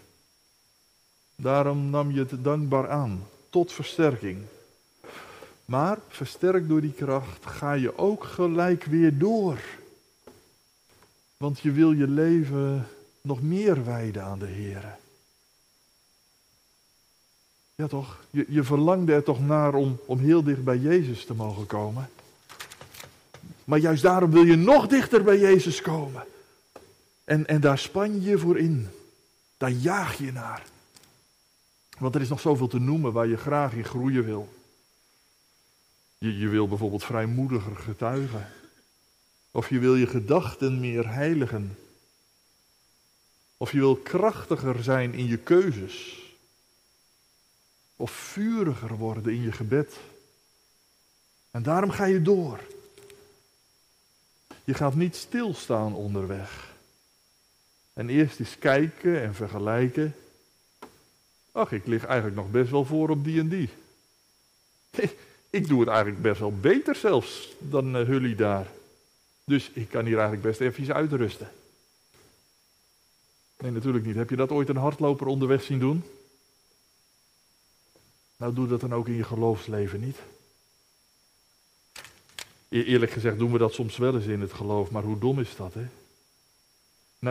Daarom 1.36 1.90
nam 1.90 2.10
je 2.10 2.18
het 2.18 2.44
dankbaar 2.44 2.90
aan, 2.90 3.26
tot 3.50 3.72
versterking. 3.72 4.42
Maar 5.64 5.98
versterkt 6.08 6.68
door 6.68 6.80
die 6.80 6.92
kracht 6.92 7.46
ga 7.46 7.72
je 7.72 7.98
ook 7.98 8.24
gelijk 8.24 8.84
weer 8.84 9.18
door. 9.18 9.60
Want 11.36 11.60
je 11.60 11.72
wil 11.72 11.92
je 11.92 12.08
leven 12.08 12.86
nog 13.20 13.42
meer 13.42 13.84
wijden 13.84 14.24
aan 14.24 14.38
de 14.38 14.46
Heer. 14.46 14.96
Ja 17.74 17.86
toch? 17.86 18.20
Je, 18.30 18.46
je 18.48 18.64
verlangde 18.64 19.12
er 19.12 19.22
toch 19.22 19.40
naar 19.40 19.74
om, 19.74 19.98
om 20.06 20.18
heel 20.18 20.42
dicht 20.42 20.64
bij 20.64 20.78
Jezus 20.78 21.24
te 21.24 21.34
mogen 21.34 21.66
komen. 21.66 22.08
Maar 23.66 23.78
juist 23.78 24.02
daarom 24.02 24.30
wil 24.30 24.44
je 24.44 24.56
nog 24.56 24.86
dichter 24.86 25.22
bij 25.22 25.38
Jezus 25.38 25.82
komen. 25.82 26.24
En, 27.24 27.46
en 27.46 27.60
daar 27.60 27.78
span 27.78 28.22
je 28.22 28.38
voor 28.38 28.58
in. 28.58 28.88
Daar 29.56 29.70
jaag 29.70 30.18
je 30.18 30.32
naar. 30.32 30.62
Want 31.98 32.14
er 32.14 32.20
is 32.20 32.28
nog 32.28 32.40
zoveel 32.40 32.68
te 32.68 32.78
noemen 32.78 33.12
waar 33.12 33.26
je 33.26 33.36
graag 33.36 33.72
in 33.72 33.84
groeien 33.84 34.24
wil. 34.24 34.54
Je, 36.18 36.38
je 36.38 36.48
wil 36.48 36.68
bijvoorbeeld 36.68 37.04
vrijmoediger 37.04 37.76
getuigen. 37.76 38.48
Of 39.50 39.68
je 39.68 39.78
wil 39.78 39.96
je 39.96 40.06
gedachten 40.06 40.80
meer 40.80 41.08
heiligen. 41.12 41.78
Of 43.56 43.72
je 43.72 43.78
wil 43.78 43.96
krachtiger 43.96 44.82
zijn 44.82 45.14
in 45.14 45.26
je 45.26 45.38
keuzes. 45.38 46.24
Of 47.96 48.10
vuriger 48.10 48.96
worden 48.96 49.32
in 49.32 49.42
je 49.42 49.52
gebed. 49.52 49.96
En 51.50 51.62
daarom 51.62 51.90
ga 51.90 52.04
je 52.04 52.22
door. 52.22 52.60
Je 54.66 54.74
gaat 54.74 54.94
niet 54.94 55.16
stilstaan 55.16 55.94
onderweg. 55.94 56.74
En 57.92 58.08
eerst 58.08 58.40
eens 58.40 58.58
kijken 58.58 59.22
en 59.22 59.34
vergelijken. 59.34 60.14
Ach, 61.52 61.72
ik 61.72 61.86
lig 61.86 62.04
eigenlijk 62.04 62.36
nog 62.36 62.50
best 62.50 62.70
wel 62.70 62.84
voor 62.84 63.08
op 63.08 63.24
die 63.24 63.40
en 63.40 63.48
die. 63.48 63.68
Ik 65.50 65.68
doe 65.68 65.80
het 65.80 65.88
eigenlijk 65.88 66.22
best 66.22 66.40
wel 66.40 66.56
beter 66.60 66.94
zelfs 66.94 67.54
dan 67.58 67.96
uh, 67.96 68.06
Hully 68.06 68.34
daar. 68.34 68.66
Dus 69.44 69.70
ik 69.70 69.88
kan 69.88 70.04
hier 70.04 70.18
eigenlijk 70.18 70.42
best 70.42 70.60
even 70.60 70.94
uitrusten. 70.94 71.50
Nee, 73.58 73.70
natuurlijk 73.70 74.04
niet. 74.04 74.14
Heb 74.16 74.30
je 74.30 74.36
dat 74.36 74.50
ooit 74.50 74.68
een 74.68 74.76
hardloper 74.76 75.26
onderweg 75.26 75.62
zien 75.62 75.78
doen? 75.78 76.04
Nou, 78.36 78.54
doe 78.54 78.68
dat 78.68 78.80
dan 78.80 78.94
ook 78.94 79.08
in 79.08 79.14
je 79.14 79.24
geloofsleven 79.24 80.00
niet. 80.00 80.18
E 82.68 82.84
eerlijk 82.84 83.12
gezegd 83.12 83.38
doen 83.38 83.52
we 83.52 83.58
dat 83.58 83.72
soms 83.72 83.96
wel 83.96 84.14
eens 84.14 84.26
in 84.26 84.40
het 84.40 84.52
geloof, 84.52 84.90
maar 84.90 85.02
hoe 85.02 85.18
dom 85.18 85.40
is 85.40 85.56
dat, 85.56 85.74
hè? 85.74 85.86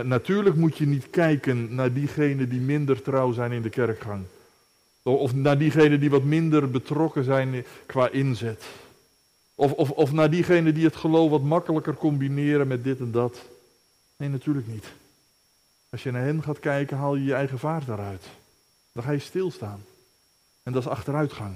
natuurlijk 0.03 0.55
moet 0.55 0.77
je 0.77 0.85
niet 0.85 1.09
kijken 1.09 1.75
naar 1.75 1.93
diegenen 1.93 2.49
die 2.49 2.59
minder 2.59 3.01
trouw 3.01 3.31
zijn 3.31 3.51
in 3.51 3.61
de 3.61 3.69
kerkgang. 3.69 4.23
Of 5.03 5.33
naar 5.33 5.57
diegenen 5.57 5.99
die 5.99 6.09
wat 6.09 6.23
minder 6.23 6.71
betrokken 6.71 7.23
zijn 7.23 7.65
qua 7.85 8.09
inzet. 8.09 8.65
Of, 9.55 9.71
of, 9.71 9.91
of 9.91 10.11
naar 10.11 10.29
diegenen 10.29 10.73
die 10.73 10.85
het 10.85 10.95
geloof 10.95 11.29
wat 11.29 11.43
makkelijker 11.43 11.93
combineren 11.93 12.67
met 12.67 12.83
dit 12.83 12.99
en 12.99 13.11
dat. 13.11 13.41
Nee, 14.17 14.29
natuurlijk 14.29 14.67
niet. 14.67 14.85
Als 15.89 16.03
je 16.03 16.11
naar 16.11 16.23
hen 16.23 16.43
gaat 16.43 16.59
kijken, 16.59 16.97
haal 16.97 17.15
je 17.15 17.23
je 17.23 17.33
eigen 17.33 17.59
vaart 17.59 17.87
eruit. 17.87 18.23
Dan 18.91 19.03
ga 19.03 19.11
je 19.11 19.19
stilstaan. 19.19 19.85
En 20.63 20.73
dat 20.73 20.81
is 20.81 20.89
achteruitgang. 20.89 21.55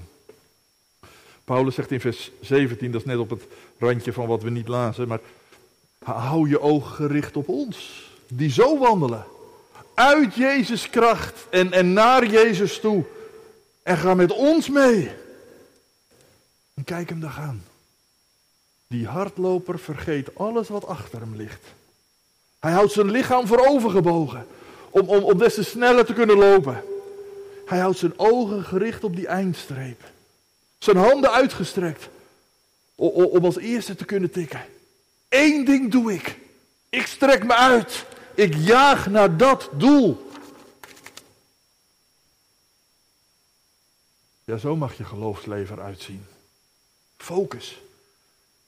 Paulus 1.50 1.74
zegt 1.74 1.90
in 1.90 2.00
vers 2.00 2.30
17, 2.40 2.90
dat 2.90 3.00
is 3.00 3.06
net 3.06 3.18
op 3.18 3.30
het 3.30 3.42
randje 3.78 4.12
van 4.12 4.26
wat 4.26 4.42
we 4.42 4.50
niet 4.50 4.68
lazen, 4.68 5.08
maar 5.08 5.20
hou 6.04 6.48
je 6.48 6.60
oog 6.60 6.96
gericht 6.96 7.36
op 7.36 7.48
ons 7.48 8.08
die 8.28 8.50
zo 8.50 8.78
wandelen. 8.78 9.24
Uit 9.94 10.34
Jezus' 10.34 10.90
kracht 10.90 11.46
en, 11.48 11.72
en 11.72 11.92
naar 11.92 12.26
Jezus 12.26 12.80
toe. 12.80 13.04
En 13.82 13.96
ga 13.96 14.14
met 14.14 14.32
ons 14.32 14.68
mee. 14.68 15.10
En 16.74 16.84
kijk 16.84 17.08
hem 17.08 17.20
daar 17.20 17.30
gaan. 17.30 17.64
Die 18.86 19.06
hardloper 19.06 19.78
vergeet 19.78 20.38
alles 20.38 20.68
wat 20.68 20.86
achter 20.86 21.20
hem 21.20 21.36
ligt. 21.36 21.64
Hij 22.58 22.72
houdt 22.72 22.92
zijn 22.92 23.10
lichaam 23.10 23.46
voorovergebogen. 23.46 24.46
Om, 24.90 25.08
om, 25.08 25.22
om 25.22 25.38
des 25.38 25.54
te 25.54 25.64
sneller 25.64 26.04
te 26.04 26.12
kunnen 26.12 26.36
lopen. 26.36 26.82
Hij 27.66 27.78
houdt 27.78 27.98
zijn 27.98 28.18
ogen 28.18 28.64
gericht 28.64 29.04
op 29.04 29.16
die 29.16 29.26
eindstreep. 29.26 30.00
Zijn 30.80 30.96
handen 30.96 31.32
uitgestrekt. 31.32 32.08
Om, 32.94 33.44
als 33.44 33.56
eerste 33.56 33.94
te 33.94 34.04
kunnen 34.04 34.30
tikken. 34.30 34.64
Eén 35.28 35.64
ding 35.64 35.90
doe 35.90 36.12
ik. 36.12 36.38
Ik 36.88 37.06
strek 37.06 37.44
me 37.44 37.54
uit. 37.54 38.06
Ik 38.34 38.54
jaag 38.54 39.06
naar 39.06 39.36
dat 39.36 39.70
doel. 39.72 40.30
Ja, 44.44 44.56
zo 44.56 44.76
mag 44.76 44.96
je 44.96 45.04
geloofsleven 45.04 45.76
eruit 45.76 46.00
zien. 46.00 46.26
Focus. 47.16 47.80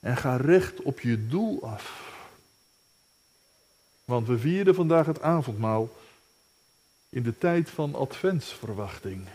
En 0.01 0.17
ga 0.17 0.37
recht 0.37 0.83
op 0.83 1.01
je 1.01 1.27
doel 1.27 1.63
af. 1.63 2.13
Want 4.05 4.27
we 4.27 4.39
vieren 4.39 4.75
vandaag 4.75 5.07
het 5.07 5.23
avondmaal 5.23 5.89
in 7.09 7.23
de 7.23 7.39
tijd 7.39 7.71
van 7.71 7.95
adventsverwachting. 7.95 9.29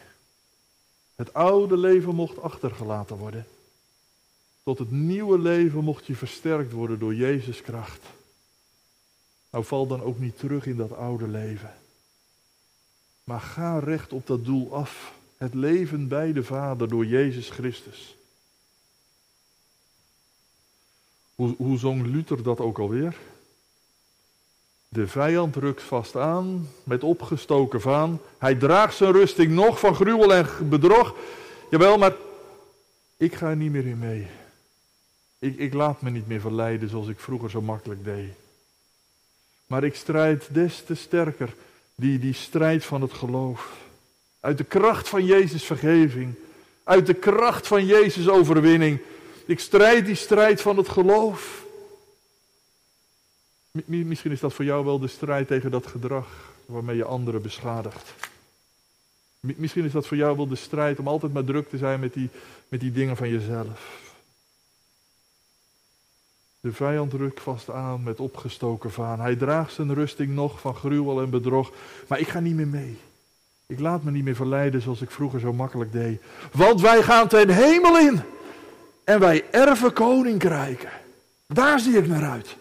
Het 1.17 1.34
oude 1.34 1.77
leven 1.77 2.15
mocht 2.15 2.41
achtergelaten 2.41 3.17
worden. 3.17 3.47
Tot 4.63 4.80
het 4.80 4.91
nieuwe 4.91 5.39
leven 5.39 5.84
mocht 5.84 6.06
je 6.06 6.15
versterkt 6.15 6.71
worden 6.71 6.99
door 6.99 7.15
Jezus' 7.15 7.62
kracht. 7.62 8.06
Nou, 9.51 9.65
val 9.65 9.88
dan 9.88 10.01
ook 10.01 10.19
niet 10.19 10.38
terug 10.38 10.65
in 10.65 10.75
dat 10.75 10.93
oude 10.93 11.27
leven. 11.27 11.73
Maar 13.23 13.41
ga 13.41 13.80
recht 13.80 14.13
op 14.13 14.27
dat 14.27 14.45
doel 14.45 14.75
af. 14.75 15.13
Het 15.38 15.53
leven 15.53 16.08
bij 16.08 16.34
de 16.34 16.43
Vader 16.43 16.88
door 16.88 17.06
Jezus 17.06 17.49
Christus. 17.49 18.15
Hoe, 21.36 21.56
hoe 21.58 21.77
zong 21.77 22.06
Luther 22.06 22.43
dat 22.43 22.60
ook 22.60 22.80
alweer? 22.80 23.17
De 24.89 25.08
vijand 25.08 25.56
rukt 25.56 25.82
vast 25.82 26.15
aan 26.15 26.69
met 26.84 27.04
opgestoken 27.04 27.82
vaan. 27.82 28.19
Hij 28.38 28.56
draagt 28.56 28.95
zijn 28.95 29.12
rusting 29.12 29.52
nog 29.52 29.80
van 29.80 29.95
gruwel 29.95 30.34
en 30.34 30.47
bedrog. 30.69 31.15
Jawel, 31.69 31.97
maar 31.97 32.15
ik 33.17 33.36
ga 33.36 33.50
er 33.50 33.56
niet 33.56 33.71
meer 33.71 33.86
in 33.86 34.00
mee. 34.00 34.28
Ik, 35.39 35.58
ik 35.58 35.73
laat 35.73 36.02
me 36.02 36.10
niet 36.10 36.28
meer 36.28 36.39
verleiden 36.39 36.89
zoals 36.89 37.08
ik 37.08 37.19
vroeger 37.19 37.50
zo 37.50 37.62
makkelijk 37.62 38.04
deed. 38.04 38.32
Maar 39.67 39.84
ik 39.84 39.95
strijd 39.95 40.54
des 40.54 40.84
te 40.86 40.95
sterker 40.95 41.54
die, 41.95 42.19
die 42.19 42.34
strijd 42.34 42.86
van 42.86 43.02
het 43.02 43.13
geloof. 43.13 43.76
Uit 44.39 44.58
de 44.58 44.63
kracht 44.63 45.10
van 45.10 45.26
Jezus 45.26 45.63
vergeving. 45.63 46.34
Uit 46.84 47.06
de 47.06 47.13
kracht 47.13 47.67
van 47.67 47.86
Jezus 47.86 48.30
overwinning. 48.30 49.00
Ik 49.45 49.60
strijd 49.60 50.06
die 50.06 50.15
strijd 50.15 50.62
van 50.62 50.78
het 50.78 50.89
geloof. 50.89 51.65
Misschien 53.85 54.31
is 54.31 54.39
dat 54.39 54.53
voor 54.53 54.65
jou 54.65 54.85
wel 54.85 54.99
de 54.99 55.07
strijd 55.07 55.47
tegen 55.47 55.71
dat 55.71 55.87
gedrag 55.87 56.27
waarmee 56.65 56.95
je 56.95 57.05
anderen 57.05 57.41
beschadigt. 57.41 58.13
Misschien 59.39 59.85
is 59.85 59.91
dat 59.91 60.07
voor 60.07 60.17
jou 60.17 60.37
wel 60.37 60.47
de 60.47 60.55
strijd 60.55 60.99
om 60.99 61.07
altijd 61.07 61.33
maar 61.33 61.43
druk 61.43 61.69
te 61.69 61.77
zijn 61.77 61.99
met 61.99 62.13
die, 62.13 62.29
met 62.67 62.79
die 62.79 62.91
dingen 62.91 63.17
van 63.17 63.29
jezelf. 63.29 64.05
De 66.59 66.73
vijand 66.73 67.13
rukt 67.13 67.39
vast 67.39 67.69
aan 67.69 68.03
met 68.03 68.19
opgestoken 68.19 68.91
vaan. 68.91 69.19
Hij 69.19 69.35
draagt 69.35 69.73
zijn 69.73 69.93
rusting 69.93 70.33
nog 70.33 70.59
van 70.59 70.75
gruwel 70.75 71.21
en 71.21 71.29
bedrog. 71.29 71.71
Maar 72.07 72.19
ik 72.19 72.27
ga 72.27 72.39
niet 72.39 72.55
meer 72.55 72.67
mee. 72.67 72.97
Ik 73.65 73.79
laat 73.79 74.03
me 74.03 74.11
niet 74.11 74.23
meer 74.23 74.35
verleiden 74.35 74.81
zoals 74.81 75.01
ik 75.01 75.11
vroeger 75.11 75.39
zo 75.39 75.53
makkelijk 75.53 75.91
deed. 75.91 76.21
Want 76.51 76.81
wij 76.81 77.03
gaan 77.03 77.27
ten 77.27 77.49
hemel 77.49 77.97
in. 77.97 78.21
En 79.03 79.19
wij 79.19 79.43
erven 79.51 79.93
koninkrijken. 79.93 80.89
Daar 81.47 81.79
zie 81.79 81.97
ik 81.97 82.07
naar 82.07 82.29
uit. 82.29 82.57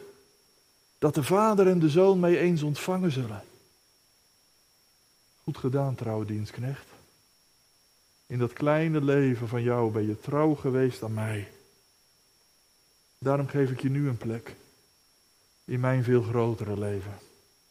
Dat 1.07 1.15
de 1.15 1.23
vader 1.23 1.69
en 1.69 1.79
de 1.79 1.89
zoon 1.89 2.21
mij 2.21 2.39
eens 2.39 2.63
ontvangen 2.63 3.13
zullen. 3.13 3.45
Goed 5.43 5.57
gedaan, 5.57 5.95
trouwe 5.95 6.25
dienstknecht. 6.25 6.87
In 8.27 8.39
dat 8.39 8.53
kleine 8.53 9.05
leven 9.05 9.49
van 9.49 9.63
jou 9.63 9.93
ben 9.93 10.07
je 10.07 10.21
trouw 10.21 10.55
geweest 10.55 11.03
aan 11.03 11.15
mij. 11.15 11.53
Daarom 13.19 13.47
geef 13.47 13.71
ik 13.71 13.81
je 13.81 13.89
nu 13.89 14.09
een 14.09 14.17
plek. 14.17 14.57
In 15.65 15.81
mijn 15.81 16.05
veel 16.05 16.23
grotere 16.23 16.79
leven. 16.79 17.19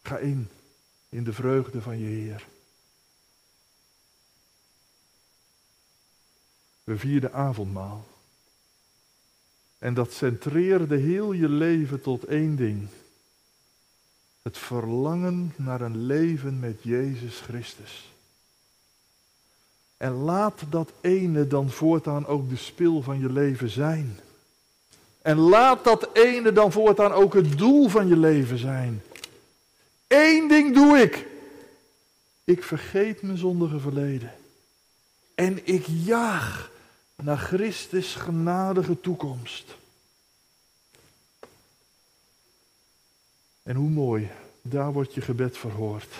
Ga 0.02 0.17
in. 0.17 0.50
In 1.10 1.24
de 1.24 1.34
vreugde 1.34 1.82
van 1.82 2.00
je 2.00 2.06
Heer. 2.06 2.48
We 6.84 6.98
vierden 6.98 7.34
avondmaal. 7.34 8.06
En 9.78 9.93
dat 9.93 10.12
centreerde 10.12 10.95
heel 10.95 11.32
je 11.32 11.50
leven 11.50 12.02
tot 12.02 12.24
één 12.24 12.56
ding. 12.56 12.88
Het 14.45 14.58
verlangen 14.58 15.53
naar 15.55 15.81
een 15.81 16.05
leven 16.05 16.60
met 16.60 16.84
Jezus 16.84 17.39
Christus. 17.39 18.13
En 19.97 20.12
laat 20.12 20.62
dat 20.69 20.91
ene 21.01 21.47
dan 21.47 21.69
voortaan 21.69 22.25
ook 22.25 22.49
de 22.49 22.55
spil 22.55 23.01
van 23.01 23.19
je 23.19 23.31
leven 23.31 23.69
zijn. 23.69 24.19
En 25.21 25.38
laat 25.38 25.84
dat 25.84 26.10
ene 26.13 26.51
dan 26.51 26.71
voortaan 26.71 27.12
ook 27.12 27.34
het 27.34 27.58
doel 27.58 27.89
van 27.89 28.08
je 28.08 28.17
leven 28.17 28.58
zijn. 28.58 29.01
Eén 30.08 30.47
ding 30.47 30.73
doe 30.73 30.97
ik. 30.97 31.27
Ik 32.43 32.63
vergeet 32.63 33.21
mijn 33.21 33.38
zondige 33.38 33.79
verleden. 33.79 34.34
En 35.36 35.67
ik 35.67 35.86
jaag 35.88 36.71
naar 37.15 37.38
Christus 37.38 38.15
genadige 38.15 39.01
toekomst. 39.01 39.75
En 43.65 43.75
hoe 43.75 43.89
mooi, 43.89 44.30
daar 44.62 44.93
wordt 44.93 45.13
je 45.13 45.21
gebed 45.21 45.58
verhoord. 45.58 46.13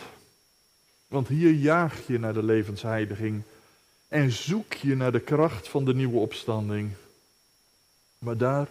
Want 1.08 1.28
hier 1.28 1.52
jaag 1.52 2.08
je 2.08 2.20
naar 2.20 2.34
de 2.34 2.44
levensheiliging 2.44 3.42
en 4.08 4.32
zoek 4.32 4.74
je 4.74 4.96
naar 4.96 5.12
de 5.12 5.20
kracht 5.20 5.68
van 5.68 5.86
de 5.86 5.94
nieuwe 5.94 6.18
opstanding. 6.18 6.92
Maar 8.18 8.38
daar, 8.38 8.68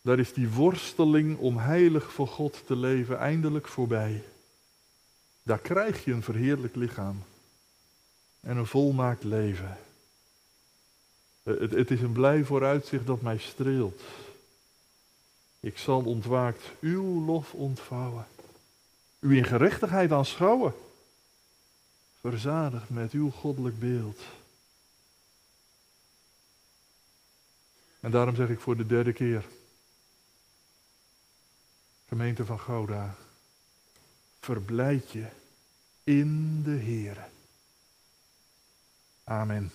daar 0.00 0.18
is 0.18 0.32
die 0.32 0.48
worsteling 0.48 1.38
om 1.38 1.58
heilig 1.58 2.12
voor 2.12 2.28
God 2.28 2.62
te 2.66 2.76
leven 2.76 3.18
eindelijk 3.18 3.68
voorbij. 3.68 4.22
Daar 5.42 5.58
krijg 5.58 6.04
je 6.04 6.12
een 6.12 6.22
verheerlijk 6.22 6.74
lichaam 6.74 7.22
en 8.40 8.56
een 8.56 8.66
volmaakt 8.66 9.24
leven. 9.24 9.78
Het, 11.42 11.70
het 11.70 11.90
is 11.90 12.00
een 12.00 12.12
blij 12.12 12.44
vooruitzicht 12.44 13.06
dat 13.06 13.22
mij 13.22 13.38
streelt. 13.38 14.02
Ik 15.66 15.78
zal 15.78 16.04
ontwaakt 16.04 16.62
uw 16.80 17.24
lof 17.24 17.54
ontvouwen. 17.54 18.26
U 19.18 19.36
in 19.36 19.44
gerechtigheid 19.44 20.12
aanschouwen. 20.12 20.74
Verzadigd 22.20 22.90
met 22.90 23.12
uw 23.12 23.30
goddelijk 23.30 23.78
beeld. 23.78 24.20
En 28.00 28.10
daarom 28.10 28.34
zeg 28.34 28.48
ik 28.48 28.60
voor 28.60 28.76
de 28.76 28.86
derde 28.86 29.12
keer. 29.12 29.44
Gemeente 32.08 32.44
van 32.44 32.60
Gouda. 32.60 33.14
Verblijd 34.40 35.10
je 35.10 35.26
in 36.04 36.62
de 36.62 36.70
Heer. 36.70 37.28
Amen. 39.24 39.72